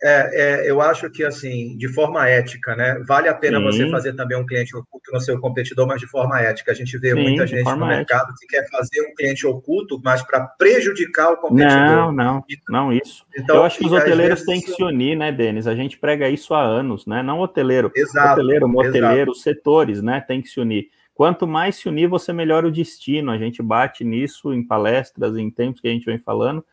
[0.00, 3.02] É, é, eu acho que, assim, de forma ética, né?
[3.04, 3.64] Vale a pena Sim.
[3.64, 6.70] você fazer também um cliente oculto no seu competidor, mas de forma ética.
[6.70, 10.22] A gente vê Sim, muita gente no mercado que quer fazer um cliente oculto, mas
[10.22, 11.80] para prejudicar o competidor.
[11.80, 13.26] Não, não, não isso.
[13.36, 15.66] Então, eu acho que os hoteleiros têm que se unir, né, Denis?
[15.66, 17.20] A gente prega isso há anos, né?
[17.20, 17.90] Não hoteleiro.
[17.96, 18.34] Exato.
[18.34, 19.34] Hoteleiro, moteleiro, exato.
[19.34, 20.20] setores, né?
[20.20, 20.90] Tem que se unir.
[21.18, 23.32] Quanto mais se unir, você melhora o destino.
[23.32, 26.64] A gente bate nisso em palestras, em tempos que a gente vem falando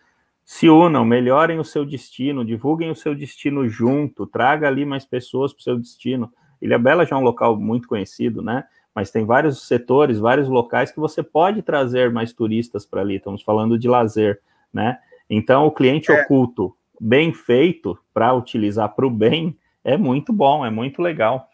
[0.43, 5.51] se unam, melhorem o seu destino, divulguem o seu destino junto, traga ali mais pessoas
[5.51, 6.31] para o seu destino.
[6.61, 8.65] Ilha Bela já é um local muito conhecido, né?
[8.93, 13.15] Mas tem vários setores, vários locais que você pode trazer mais turistas para ali.
[13.15, 14.39] Estamos falando de lazer,
[14.71, 14.99] né?
[15.27, 16.21] Então, o cliente é.
[16.21, 21.49] oculto bem feito para utilizar para o bem é muito bom, é muito legal.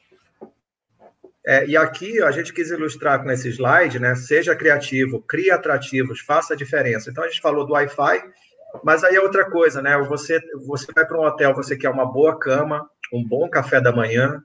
[1.46, 4.14] É, e aqui a gente quis ilustrar com esse slide, né?
[4.16, 7.10] Seja criativo, crie atrativos, faça a diferença.
[7.10, 8.24] Então a gente falou do Wi-Fi,
[8.84, 9.98] mas aí é outra coisa, né?
[10.08, 13.92] Você, você vai para um hotel, você quer uma boa cama, um bom café da
[13.92, 14.42] manhã,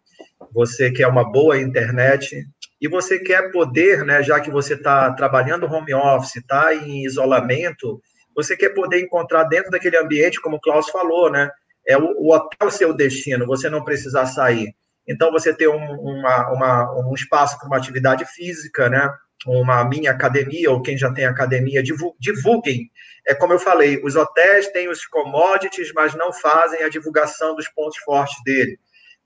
[0.53, 2.47] você quer uma boa internet,
[2.81, 8.01] e você quer poder, né, já que você está trabalhando home office, está em isolamento,
[8.35, 11.51] você quer poder encontrar dentro daquele ambiente, como o Klaus falou, né?
[11.87, 14.75] É o, o hotel seu destino, você não precisar sair.
[15.09, 19.09] Então, você ter um, uma, uma, um espaço para uma atividade física, né?
[19.47, 22.91] Uma mini academia, ou quem já tem academia, divulguem
[23.27, 27.69] é como eu falei, os hotéis têm os commodities, mas não fazem a divulgação dos
[27.69, 28.79] pontos fortes dele.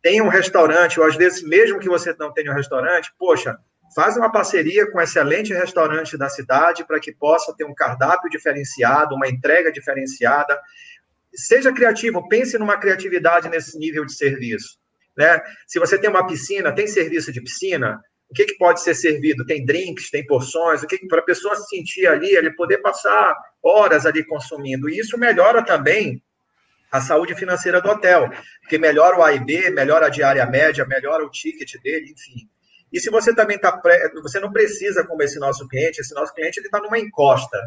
[0.03, 3.59] Tem um restaurante, ou às vezes, mesmo que você não tenha um restaurante, poxa,
[3.95, 8.31] faz uma parceria com um excelente restaurante da cidade para que possa ter um cardápio
[8.31, 10.59] diferenciado, uma entrega diferenciada.
[11.35, 14.80] Seja criativo, pense numa criatividade nesse nível de serviço.
[15.21, 15.39] Né?
[15.67, 18.01] Se você tem uma piscina, tem serviço de piscina,
[18.31, 19.45] o que, que pode ser servido?
[19.45, 22.79] Tem drinks, tem porções, o que, que para a pessoa se sentir ali, ele poder
[22.79, 24.89] passar horas ali consumindo.
[24.89, 26.23] E isso melhora também
[26.91, 28.31] a saúde financeira do hotel,
[28.63, 32.49] porque melhora o A e B, melhora a diária média, melhora o ticket dele, enfim.
[32.91, 33.79] E se você também está,
[34.23, 37.59] você não precisa como esse nosso cliente, esse nosso cliente ele está numa encosta.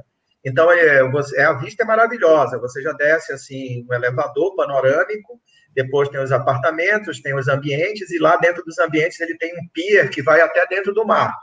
[0.43, 2.59] Então é, você, a vista é maravilhosa.
[2.59, 5.39] Você já desce assim um elevador panorâmico
[5.75, 9.67] depois tem os apartamentos, tem os ambientes, e lá dentro dos ambientes ele tem um
[9.73, 11.33] pier que vai até dentro do mar.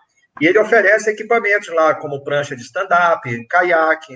[0.40, 4.14] E ele oferece equipamentos lá, como prancha de stand-up, caiaque.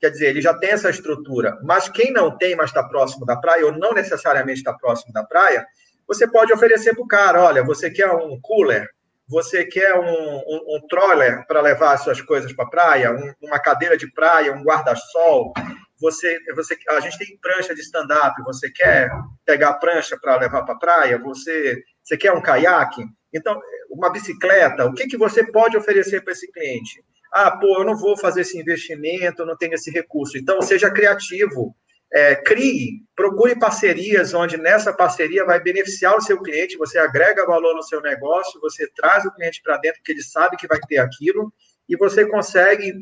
[0.00, 1.58] Quer dizer, ele já tem essa estrutura.
[1.64, 5.24] Mas quem não tem, mas está próximo da praia, ou não necessariamente está próximo da
[5.24, 5.66] praia,
[6.06, 8.88] você pode oferecer para o cara: olha, você quer um cooler,
[9.28, 13.46] você quer um, um, um troller para levar as suas coisas para a praia, um,
[13.46, 15.52] uma cadeira de praia, um guarda-sol,
[16.00, 19.10] você, você, a gente tem prancha de stand-up, você quer
[19.44, 23.02] pegar a prancha para levar para a praia, você, você quer um caiaque,
[23.32, 23.60] então,
[23.90, 27.02] uma bicicleta, o que, que você pode oferecer para esse cliente?
[27.32, 30.38] Ah, pô, eu não vou fazer esse investimento, eu não tenho esse recurso.
[30.38, 31.74] Então, seja criativo,
[32.12, 37.74] é, crie, procure parcerias onde nessa parceria vai beneficiar o seu cliente, você agrega valor
[37.74, 40.98] no seu negócio, você traz o cliente para dentro, porque ele sabe que vai ter
[40.98, 41.52] aquilo,
[41.88, 42.92] e você consegue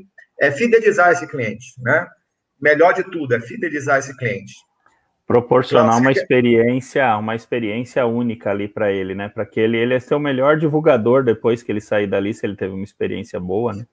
[0.40, 2.06] é, fidelizar esse cliente, né?
[2.60, 4.54] melhor de tudo, é fidelizar esse cliente.
[5.26, 9.28] Proporcionar uma experiência, uma experiência única ali para ele, né?
[9.28, 12.44] Para que ele, ele é ser o melhor divulgador depois que ele sair dali, se
[12.44, 13.86] ele teve uma experiência boa, né?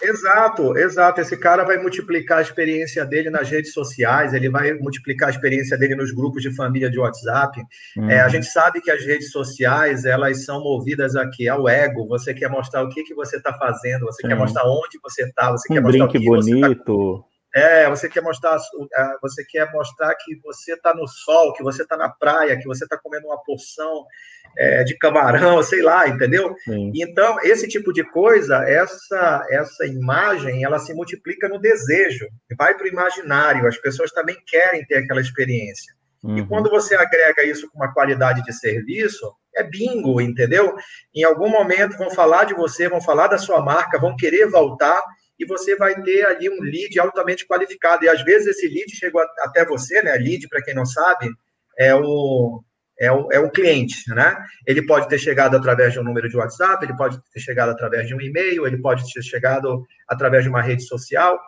[0.00, 1.20] Exato, exato.
[1.20, 5.76] Esse cara vai multiplicar a experiência dele nas redes sociais, ele vai multiplicar a experiência
[5.76, 7.60] dele nos grupos de família de WhatsApp.
[7.96, 8.10] Uhum.
[8.10, 12.06] É, a gente sabe que as redes sociais elas são movidas aqui ao ego.
[12.06, 14.28] Você quer mostrar o que, que você está fazendo, você Sim.
[14.28, 17.16] quer mostrar onde você está, você um quer mostrar o que bonito.
[17.16, 18.58] Você tá É, você quer mostrar,
[19.22, 22.82] você quer mostrar que você está no sol, que você está na praia, que você
[22.82, 24.04] está comendo uma porção
[24.58, 26.54] é, de camarão, sei lá, entendeu?
[26.64, 26.90] Sim.
[26.96, 32.26] Então, esse tipo de coisa, essa, essa imagem, ela se multiplica no desejo,
[32.58, 35.94] vai para o imaginário, as pessoas também querem ter aquela experiência.
[36.24, 36.38] Uhum.
[36.38, 40.74] E quando você agrega isso com uma qualidade de serviço, é bingo, entendeu?
[41.14, 45.00] Em algum momento vão falar de você, vão falar da sua marca, vão querer voltar
[45.38, 48.04] e você vai ter ali um lead altamente qualificado.
[48.04, 50.14] E às vezes esse lead chegou até você, né?
[50.14, 51.30] Lead, para quem não sabe,
[51.78, 52.62] é o,
[52.98, 54.36] é o, é o cliente, né?
[54.66, 58.06] Ele pode ter chegado através de um número de WhatsApp, ele pode ter chegado através
[58.06, 61.38] de um e-mail, ele pode ter chegado através de uma rede social.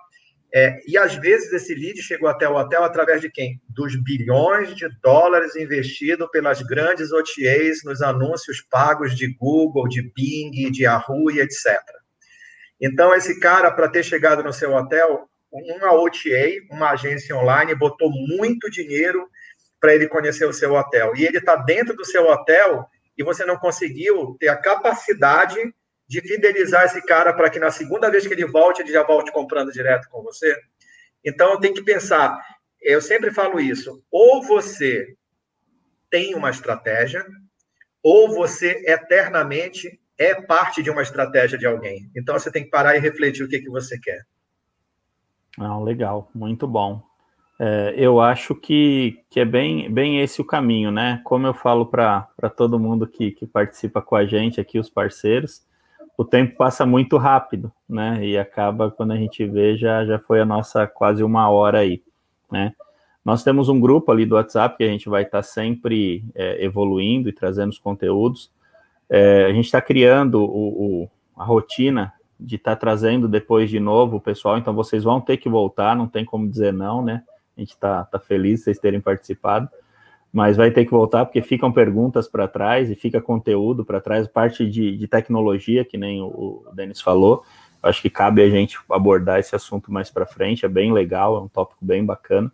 [0.55, 3.61] É, e às vezes esse lead chegou até o hotel através de quem?
[3.69, 10.71] Dos bilhões de dólares investidos pelas grandes OTAs nos anúncios pagos de Google, de Bing,
[10.71, 11.79] de Yahoo e etc.
[12.81, 18.11] Então, esse cara, para ter chegado no seu hotel, uma OTA, uma agência online, botou
[18.11, 19.29] muito dinheiro
[19.81, 21.15] para ele conhecer o seu hotel.
[21.17, 25.57] E ele está dentro do seu hotel e você não conseguiu ter a capacidade
[26.09, 29.33] de fidelizar esse cara para que na segunda vez que ele volte, ele já volte
[29.33, 30.57] comprando direto com você?
[31.25, 32.39] Então, tem que pensar.
[32.81, 34.03] Eu sempre falo isso.
[34.11, 35.17] Ou você
[36.11, 37.27] tem uma estratégia,
[38.03, 42.11] ou você eternamente é parte de uma estratégia de alguém.
[42.17, 44.25] Então, você tem que parar e refletir o que, que você quer.
[45.59, 47.03] Ah, legal, muito bom.
[47.59, 51.21] É, eu acho que, que é bem, bem esse o caminho, né?
[51.25, 55.65] Como eu falo para todo mundo que, que participa com a gente aqui, os parceiros,
[56.19, 58.25] o tempo passa muito rápido, né?
[58.25, 62.03] E acaba quando a gente vê já, já foi a nossa quase uma hora aí,
[62.51, 62.75] né?
[63.25, 66.63] Nós temos um grupo ali do WhatsApp que a gente vai estar tá sempre é,
[66.65, 68.53] evoluindo e trazendo os conteúdos.
[69.09, 73.81] É, a gente está criando o, o, a rotina de estar tá trazendo depois de
[73.81, 77.23] novo o pessoal, então vocês vão ter que voltar, não tem como dizer não, né?
[77.57, 79.71] A gente está tá feliz de vocês terem participado
[80.37, 84.29] mas vai ter que voltar porque ficam perguntas para trás e fica conteúdo para trás,
[84.29, 87.43] parte de, de, tecnologia, que nem o, o Denis falou.
[87.83, 91.41] Acho que cabe a gente abordar esse assunto mais para frente, é bem legal, é
[91.41, 92.53] um tópico bem bacana.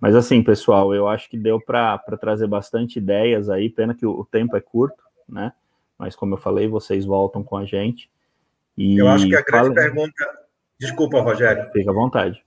[0.00, 4.20] Mas assim, pessoal, eu acho que deu para trazer bastante ideias aí, pena que o,
[4.20, 5.52] o, tempo é curto, né?
[5.98, 8.10] Mas como eu falei, vocês voltam com a gente.
[8.76, 10.24] E eu acho que a grande pergunta.
[10.78, 11.70] Desculpa, Rogério.
[11.72, 12.44] Fica à vontade.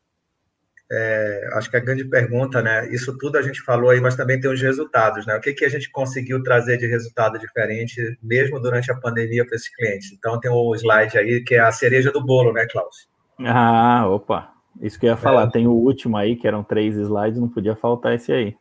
[0.90, 2.88] É, acho que a grande pergunta, né?
[2.94, 5.36] Isso tudo a gente falou aí, mas também tem os resultados, né?
[5.36, 9.56] O que, que a gente conseguiu trazer de resultado diferente, mesmo durante a pandemia, para
[9.56, 10.14] esses clientes?
[10.14, 13.10] Então, tem o um slide aí, que é a cereja do bolo, né, Klaus?
[13.40, 14.54] Ah, opa!
[14.82, 15.48] Isso que eu ia falar.
[15.48, 15.52] É.
[15.52, 18.56] Tem o último aí, que eram três slides, não podia faltar esse aí.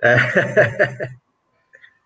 [0.00, 0.16] É.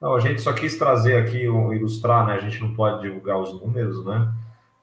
[0.00, 2.34] Não, a gente só quis trazer aqui, ilustrar, né?
[2.34, 4.32] A gente não pode divulgar os números, né?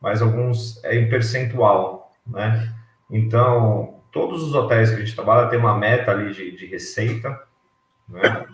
[0.01, 2.73] Mas alguns é em percentual, né?
[3.09, 7.41] Então, todos os hotéis que a gente trabalha tem uma meta ali de, de receita,
[8.09, 8.45] né?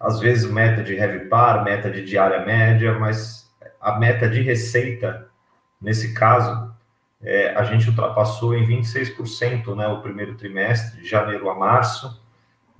[0.00, 5.28] Às vezes meta de heavy par, meta de diária média, mas a meta de receita,
[5.80, 6.74] nesse caso,
[7.22, 12.22] é, a gente ultrapassou em 26%, né, o primeiro trimestre, de janeiro a março,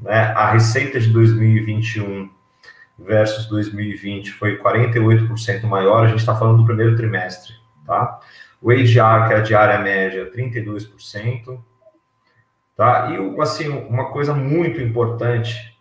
[0.01, 0.33] né?
[0.35, 2.31] A receita de 2021
[2.99, 7.55] versus 2020 foi 48% maior, a gente está falando do primeiro trimestre,
[7.87, 8.21] tá?
[8.61, 11.59] O AGR, que é a diária média, 32%.
[12.77, 13.11] Tá?
[13.11, 15.79] E, assim, uma coisa muito importante,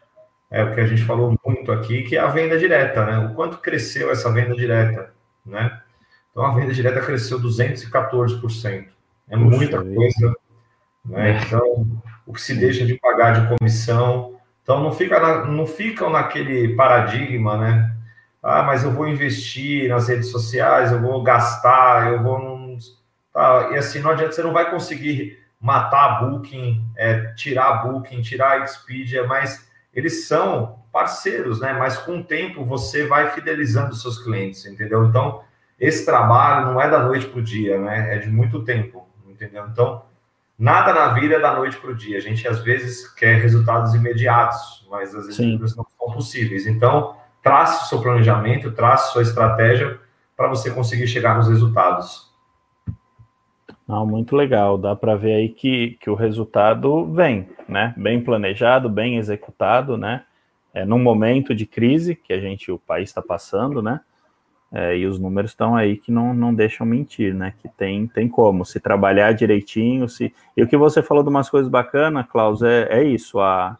[0.51, 3.17] é o que a gente falou muito aqui, que é a venda direta, né?
[3.19, 5.13] O quanto cresceu essa venda direta,
[5.45, 5.81] né?
[6.29, 8.85] Então, a venda direta cresceu 214%.
[9.29, 10.35] É muita coisa,
[11.05, 11.31] né?
[11.31, 11.41] É.
[11.41, 11.87] Então,
[12.25, 14.32] o que se deixa de pagar de comissão.
[14.63, 17.95] Então, não, fica na, não ficam naquele paradigma, né?
[18.41, 22.37] Ah, mas eu vou investir nas redes sociais, eu vou gastar, eu vou
[23.33, 23.71] Tá?
[23.71, 28.21] E assim, não adianta, você não vai conseguir matar a Booking, é, tirar a Booking,
[28.21, 31.73] tirar a Expedia, mas eles são parceiros, né?
[31.73, 35.05] Mas com o tempo você vai fidelizando seus clientes, entendeu?
[35.05, 35.41] Então,
[35.79, 38.15] esse trabalho não é da noite para o dia, né?
[38.15, 39.65] É de muito tempo, entendeu?
[39.71, 40.03] Então,
[40.57, 42.17] nada na vida é da noite para o dia.
[42.17, 45.57] A gente às vezes quer resultados imediatos, mas às vezes Sim.
[45.57, 46.65] não são possíveis.
[46.67, 49.99] Então, trace o seu planejamento, trace sua estratégia
[50.35, 52.31] para você conseguir chegar nos resultados.
[53.87, 54.77] Não, muito legal.
[54.77, 57.93] Dá para ver aí que, que o resultado vem, né?
[57.97, 60.23] Bem planejado, bem executado, né?
[60.73, 63.99] É, num momento de crise que a gente, o país está passando, né?
[64.75, 67.53] É, e os números estão aí que não, não deixam mentir, né?
[67.61, 70.09] Que tem, tem como se trabalhar direitinho.
[70.09, 70.33] Se...
[70.57, 73.39] E o que você falou de umas coisas bacanas, Klaus, é, é isso.
[73.39, 73.77] A,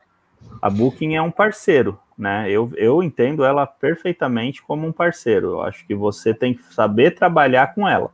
[0.62, 2.46] a Booking é um parceiro, né?
[2.48, 5.48] Eu, eu entendo ela perfeitamente como um parceiro.
[5.54, 8.12] Eu acho que você tem que saber trabalhar com ela.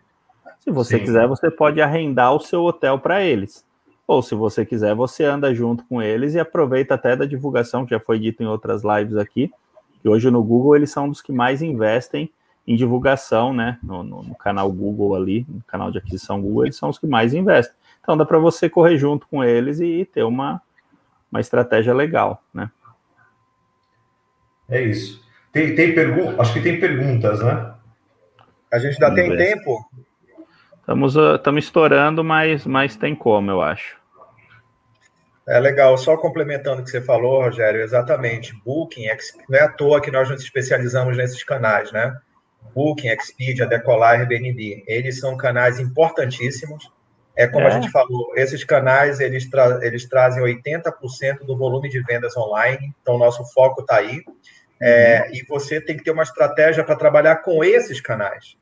[0.59, 1.03] Se você Sim.
[1.03, 3.65] quiser, você pode arrendar o seu hotel para eles.
[4.07, 7.91] ou se você quiser, você anda junto com eles e aproveita até da divulgação, que
[7.91, 9.51] já foi dito em outras lives aqui,
[10.01, 12.31] que hoje no Google eles são dos que mais investem
[12.69, 13.79] em divulgação, né?
[13.81, 17.07] No, no, no canal Google ali, no canal de aquisição Google, eles são os que
[17.07, 17.75] mais investem.
[17.99, 20.61] Então dá para você correr junto com eles e ter uma,
[21.31, 22.69] uma estratégia legal, né?
[24.69, 25.19] É isso.
[25.51, 26.39] Tem, tem perguntas?
[26.39, 27.73] Acho que tem perguntas, né?
[28.71, 29.37] A gente ainda tem ver.
[29.37, 29.89] tempo?
[30.79, 33.97] Estamos, estamos estourando, mas, mas tem como, eu acho.
[35.47, 38.53] É legal, só complementando o que você falou, Rogério, exatamente.
[38.63, 39.07] Booking,
[39.49, 42.15] não é à toa que nós nos especializamos nesses canais, né?
[42.73, 44.83] Booking, Expedia, Decolar, Airbnb.
[44.87, 46.91] Eles são canais importantíssimos.
[47.35, 47.67] É como é.
[47.67, 52.93] a gente falou, esses canais eles, tra eles trazem 80% do volume de vendas online,
[53.01, 54.21] então nosso foco está aí.
[54.81, 55.35] É, uhum.
[55.35, 58.57] E você tem que ter uma estratégia para trabalhar com esses canais.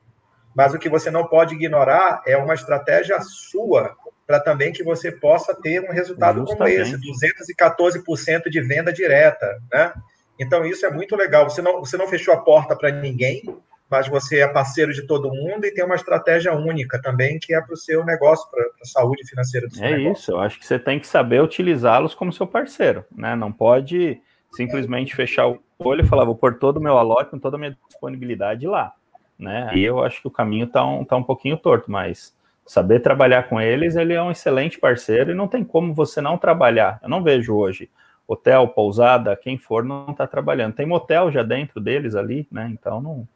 [0.54, 3.96] Mas o que você não pode ignorar é uma estratégia sua
[4.28, 6.92] para também que você possa ter um resultado Justamente.
[6.92, 9.90] como esse, 214% de venda direta, né?
[10.38, 11.48] Então isso é muito legal.
[11.48, 13.42] Você não, você não fechou a porta para ninguém,
[13.90, 17.60] mas você é parceiro de todo mundo e tem uma estratégia única também que é
[17.60, 20.12] para o seu negócio, para a saúde financeira do seu É negócio.
[20.12, 20.30] isso.
[20.32, 23.34] Eu acho que você tem que saber utilizá-los como seu parceiro, né?
[23.34, 24.20] Não pode
[24.52, 27.58] simplesmente fechar o olho e falar vou pôr todo o meu alote com toda a
[27.58, 28.92] minha disponibilidade lá,
[29.38, 29.68] né?
[29.70, 32.34] Aí eu acho que o caminho está um, tá um pouquinho torto, mas
[32.66, 36.36] saber trabalhar com eles, ele é um excelente parceiro e não tem como você não
[36.36, 36.98] trabalhar.
[37.02, 37.88] Eu não vejo hoje
[38.26, 40.74] hotel, pousada, quem for não está trabalhando.
[40.74, 42.68] Tem motel já dentro deles ali, né?
[42.70, 43.26] Então não,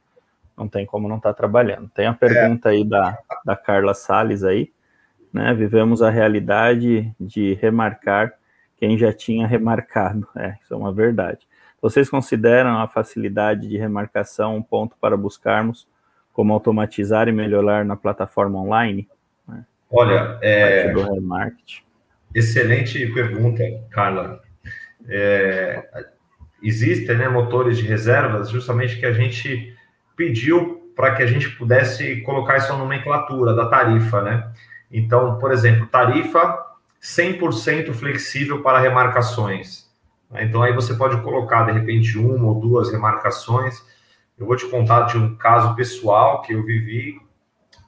[0.57, 1.89] não tem como não estar tá trabalhando.
[1.95, 2.73] Tem a pergunta é.
[2.73, 4.71] aí da, da Carla Sales aí,
[5.33, 5.55] né?
[5.55, 8.33] Vivemos a realidade de remarcar
[8.77, 10.27] quem já tinha remarcado.
[10.37, 11.47] É, isso é uma verdade.
[11.81, 15.89] Vocês consideram a facilidade de remarcação um ponto para buscarmos
[16.33, 19.09] como automatizar e melhorar na plataforma online?
[19.91, 20.93] Olha, é...
[22.35, 24.41] Excelente pergunta, Carla.
[25.09, 25.85] É...
[26.63, 29.77] Existem né, motores de reservas justamente que a gente
[30.17, 34.53] pediu para que a gente pudesse colocar essa nomenclatura da tarifa, né?
[34.91, 36.59] Então, por exemplo, tarifa
[37.03, 39.91] 100% flexível para remarcações.
[40.35, 43.83] Então, aí você pode colocar, de repente, uma ou duas remarcações.
[44.39, 47.21] Eu vou te contar de um caso pessoal que eu vivi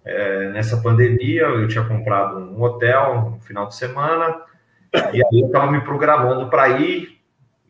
[0.04, 4.36] é, nessa pandemia, eu tinha comprado um hotel no final de semana,
[4.94, 7.13] e aí eu estava me programando para ir,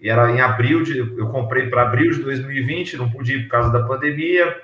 [0.05, 3.53] e era em abril, de, eu comprei para abril de 2020, não pude ir por
[3.53, 4.55] causa da pandemia,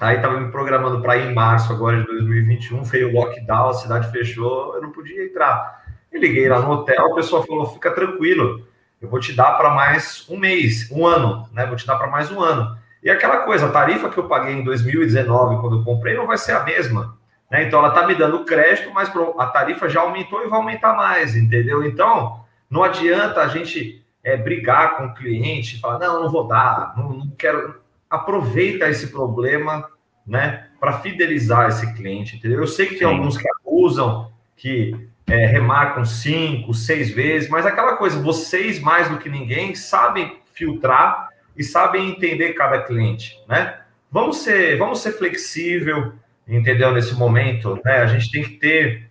[0.00, 3.74] aí estava me programando para ir em março agora de 2021, veio o lockdown, a
[3.74, 5.84] cidade fechou, eu não podia entrar.
[6.10, 8.66] Eu liguei lá no hotel, a pessoa falou, fica tranquilo,
[9.00, 11.64] eu vou te dar para mais um mês, um ano, né?
[11.64, 12.76] Vou te dar para mais um ano.
[13.04, 16.38] E aquela coisa, a tarifa que eu paguei em 2019, quando eu comprei, não vai
[16.38, 17.16] ser a mesma.
[17.48, 17.62] Né?
[17.62, 21.36] Então, ela está me dando crédito, mas a tarifa já aumentou e vai aumentar mais,
[21.36, 21.84] entendeu?
[21.84, 26.94] Então, não adianta a gente é, brigar com o cliente, falar, não, não vou dar,
[26.96, 27.80] não, não quero.
[28.10, 29.88] Aproveita esse problema,
[30.26, 32.58] né, para fidelizar esse cliente, entendeu?
[32.58, 33.14] Eu sei que tem Sim.
[33.14, 39.18] alguns que abusam, que é, remarcam cinco, seis vezes, mas aquela coisa, vocês mais do
[39.18, 43.80] que ninguém sabem filtrar e sabem entender cada cliente, né?
[44.10, 46.14] Vamos ser, vamos ser flexível,
[46.48, 46.92] entendeu?
[46.92, 47.98] Nesse momento, né?
[47.98, 49.05] A gente tem que ter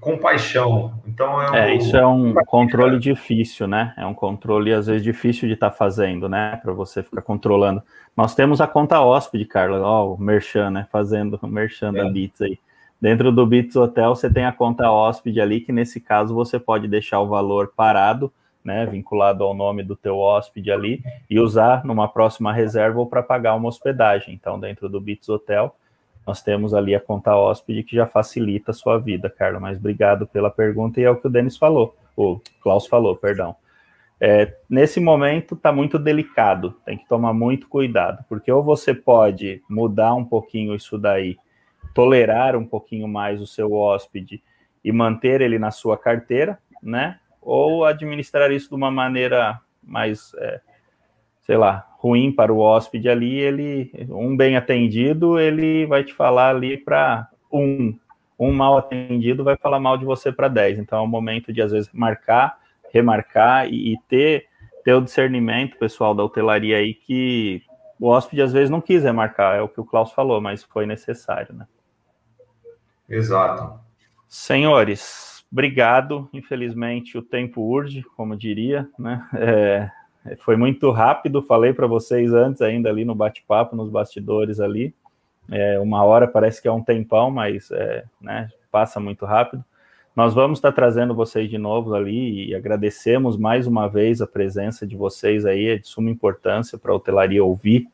[0.00, 0.94] compaixão.
[1.06, 3.94] Então é, um, é isso é um controle difícil, né?
[3.96, 6.58] É um controle às vezes difícil de estar tá fazendo, né?
[6.62, 7.82] Para você ficar controlando.
[8.16, 10.86] Nós temos a conta hóspede, Carla, ó, o Merchan, né?
[10.90, 12.04] Fazendo o Merchan é.
[12.04, 12.58] da Bits aí.
[13.00, 16.86] Dentro do Bits Hotel, você tem a conta hóspede ali, que nesse caso você pode
[16.86, 18.30] deixar o valor parado
[18.64, 23.22] né, vinculado ao nome do teu hóspede ali, e usar numa próxima reserva ou para
[23.22, 24.34] pagar uma hospedagem.
[24.34, 25.74] Então, dentro do Bits Hotel,
[26.30, 29.58] nós temos ali a conta hóspede que já facilita a sua vida, Carla.
[29.58, 33.56] Mas obrigado pela pergunta e é o que o Denis falou, o Klaus falou, perdão.
[34.20, 39.60] É, nesse momento está muito delicado, tem que tomar muito cuidado, porque ou você pode
[39.68, 41.36] mudar um pouquinho isso daí,
[41.94, 44.40] tolerar um pouquinho mais o seu hóspede
[44.84, 47.18] e manter ele na sua carteira, né?
[47.40, 50.60] ou administrar isso de uma maneira mais, é,
[51.40, 56.48] sei lá, ruim para o hóspede ali, ele, um bem atendido, ele vai te falar
[56.48, 57.94] ali para um,
[58.38, 60.78] um mal atendido vai falar mal de você para dez.
[60.78, 62.58] Então é o momento de, às vezes, marcar,
[62.90, 64.46] remarcar e, e ter,
[64.82, 67.62] ter o discernimento, pessoal da hotelaria aí, que
[68.00, 70.86] o hóspede às vezes não quis remarcar, é o que o Klaus falou, mas foi
[70.86, 71.66] necessário, né?
[73.06, 73.78] Exato.
[74.26, 76.28] Senhores, Obrigado.
[76.32, 79.26] Infelizmente, o tempo urge, como diria, né?
[79.34, 79.90] É,
[80.38, 84.94] foi muito rápido, falei para vocês antes, ainda ali no bate-papo, nos bastidores ali.
[85.50, 89.64] É, uma hora parece que é um tempão, mas é, né, passa muito rápido.
[90.14, 94.86] Nós vamos estar trazendo vocês de novo ali e agradecemos mais uma vez a presença
[94.86, 97.88] de vocês aí, é de suma importância para a hotelaria ouvir,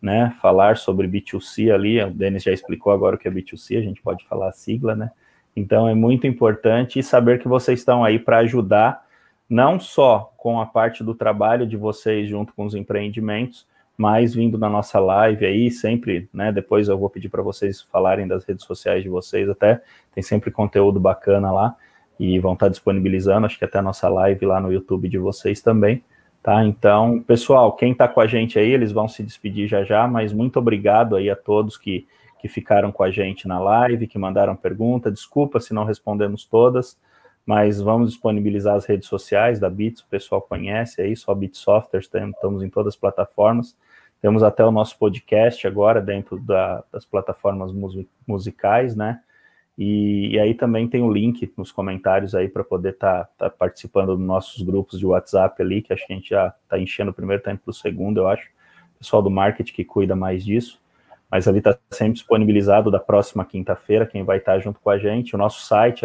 [0.00, 3.82] né, falar sobre B2C ali, o Denis já explicou agora o que é B2C, a
[3.82, 5.10] gente pode falar a sigla, né,
[5.54, 9.04] então é muito importante saber que vocês estão aí para ajudar,
[9.48, 14.56] não só com a parte do trabalho de vocês junto com os empreendimentos, mas vindo
[14.56, 16.52] na nossa live aí, sempre, né?
[16.52, 19.82] Depois eu vou pedir para vocês falarem das redes sociais de vocês, até
[20.14, 21.74] tem sempre conteúdo bacana lá
[22.18, 25.60] e vão estar disponibilizando, acho que até a nossa live lá no YouTube de vocês
[25.60, 26.04] também,
[26.42, 26.64] tá?
[26.64, 30.32] Então, pessoal, quem está com a gente aí, eles vão se despedir já já, mas
[30.32, 32.06] muito obrigado aí a todos que,
[32.38, 36.96] que ficaram com a gente na live, que mandaram pergunta, desculpa se não respondemos todas,
[37.48, 42.00] mas vamos disponibilizar as redes sociais da Bits, o pessoal conhece aí, só Bit Software,
[42.00, 43.74] estamos em todas as plataformas,
[44.20, 47.72] temos até o nosso podcast agora dentro da, das plataformas
[48.26, 49.22] musicais, né?
[49.78, 53.50] E, e, aí também tem o link nos comentários aí para poder estar tá, tá
[53.50, 57.12] participando dos nossos grupos de WhatsApp ali, que acho que a gente já está enchendo
[57.12, 58.46] o primeiro tempo para o segundo, eu acho.
[58.96, 60.78] O pessoal do marketing que cuida mais disso.
[61.30, 64.98] Mas ali está sempre disponibilizado da próxima quinta-feira, quem vai estar tá junto com a
[64.98, 65.34] gente.
[65.34, 66.04] O nosso site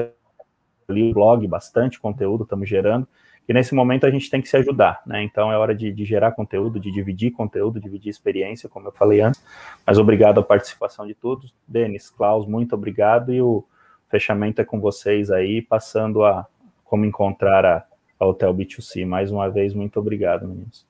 [0.91, 3.07] ali, o blog, bastante conteúdo estamos gerando.
[3.47, 5.21] E nesse momento a gente tem que se ajudar, né?
[5.21, 9.19] Então é hora de, de, gerar conteúdo, de dividir conteúdo, dividir experiência, como eu falei
[9.19, 9.43] antes.
[9.85, 11.53] Mas obrigado à participação de todos.
[11.67, 13.33] Denis, Klaus, muito obrigado.
[13.33, 13.65] E o
[14.09, 16.47] fechamento é com vocês aí, passando a
[16.85, 17.85] como encontrar a,
[18.17, 19.05] a Hotel B2C.
[19.05, 20.87] Mais uma vez, muito obrigado, meninos.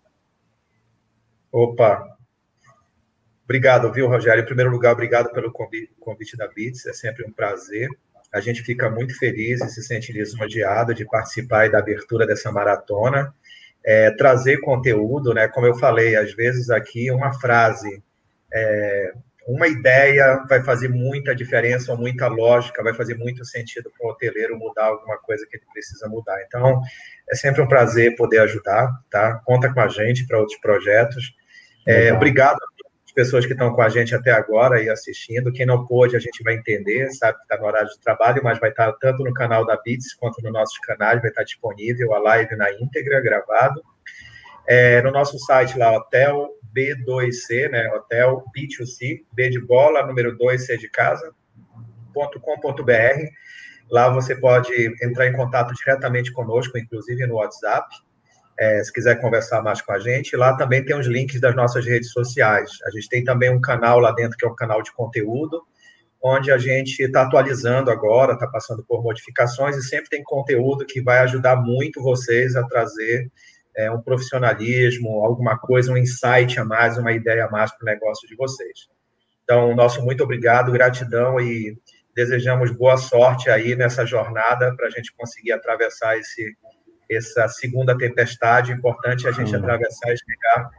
[1.52, 2.14] Opa,
[3.46, 4.41] Obrigado, viu, Rogério?
[4.41, 7.89] Em primeiro lugar, obrigado pelo convite, convite da BITS, é sempre um prazer.
[8.34, 13.34] A gente fica muito feliz e se sente lisonjeado de participar da abertura dessa maratona.
[13.86, 15.48] É, trazer conteúdo, né?
[15.48, 18.02] Como eu falei, às vezes aqui uma frase,
[18.52, 19.14] é,
[19.46, 24.12] uma ideia vai fazer muita diferença ou muita lógica, vai fazer muito sentido para o
[24.12, 26.42] hoteleiro mudar alguma coisa que ele precisa mudar.
[26.48, 26.82] Então,
[27.30, 29.42] é sempre um prazer poder ajudar, tá?
[29.46, 31.36] Conta com a gente para outros projetos.
[31.86, 32.58] É, obrigado
[33.14, 35.51] pessoas que estão com a gente até agora e assistindo.
[35.51, 38.59] Quem não pôde, a gente vai entender, sabe que está no horário de trabalho, mas
[38.59, 41.45] vai estar tá tanto no canal da Bits quanto no nossos canais, vai estar tá
[41.45, 43.84] disponível a live na íntegra, gravado.
[44.68, 47.88] É, no nosso site lá, Hotel B2C, né?
[47.93, 51.34] Hotel B2C, B de bola, número 2, C de casa,
[52.14, 52.91] .com.br.
[53.91, 57.88] Lá você pode entrar em contato diretamente conosco, inclusive no WhatsApp
[58.60, 60.36] é, se quiser conversar mais com a gente.
[60.36, 62.72] Lá também tem os links das nossas redes sociais.
[62.86, 65.62] A gente tem também um canal lá dentro que é um canal de conteúdo,
[66.22, 71.01] onde a gente está atualizando agora, está passando por modificações e sempre tem conteúdo que
[71.01, 73.30] vai ajudar muito vocês a trazer
[73.76, 77.86] é, um profissionalismo, alguma coisa, um insight a mais, uma ideia a mais para o
[77.86, 78.88] negócio de vocês.
[79.43, 81.78] Então, nosso muito obrigado, gratidão e
[82.16, 86.56] desejamos boa sorte aí nessa jornada para a gente conseguir atravessar esse
[87.10, 90.70] essa segunda tempestade, importante a gente atravessar e chegar,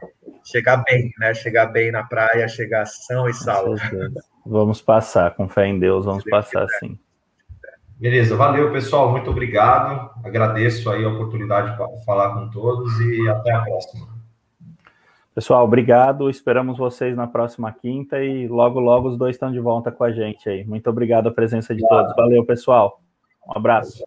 [0.43, 1.33] chegar bem, né?
[1.33, 3.75] Chegar bem na praia, chegar são e salvo.
[4.45, 6.97] Vamos passar, com fé em Deus, vamos passar sim.
[7.97, 10.11] Beleza, valeu pessoal, muito obrigado.
[10.23, 14.15] Agradeço aí a oportunidade para falar com todos e até a próxima.
[15.33, 16.29] Pessoal, obrigado.
[16.29, 20.11] Esperamos vocês na próxima quinta e logo, logo os dois estão de volta com a
[20.11, 20.63] gente aí.
[20.63, 22.15] Muito obrigado a presença de todos.
[22.15, 23.01] Valeu, pessoal.
[23.47, 24.05] Um abraço.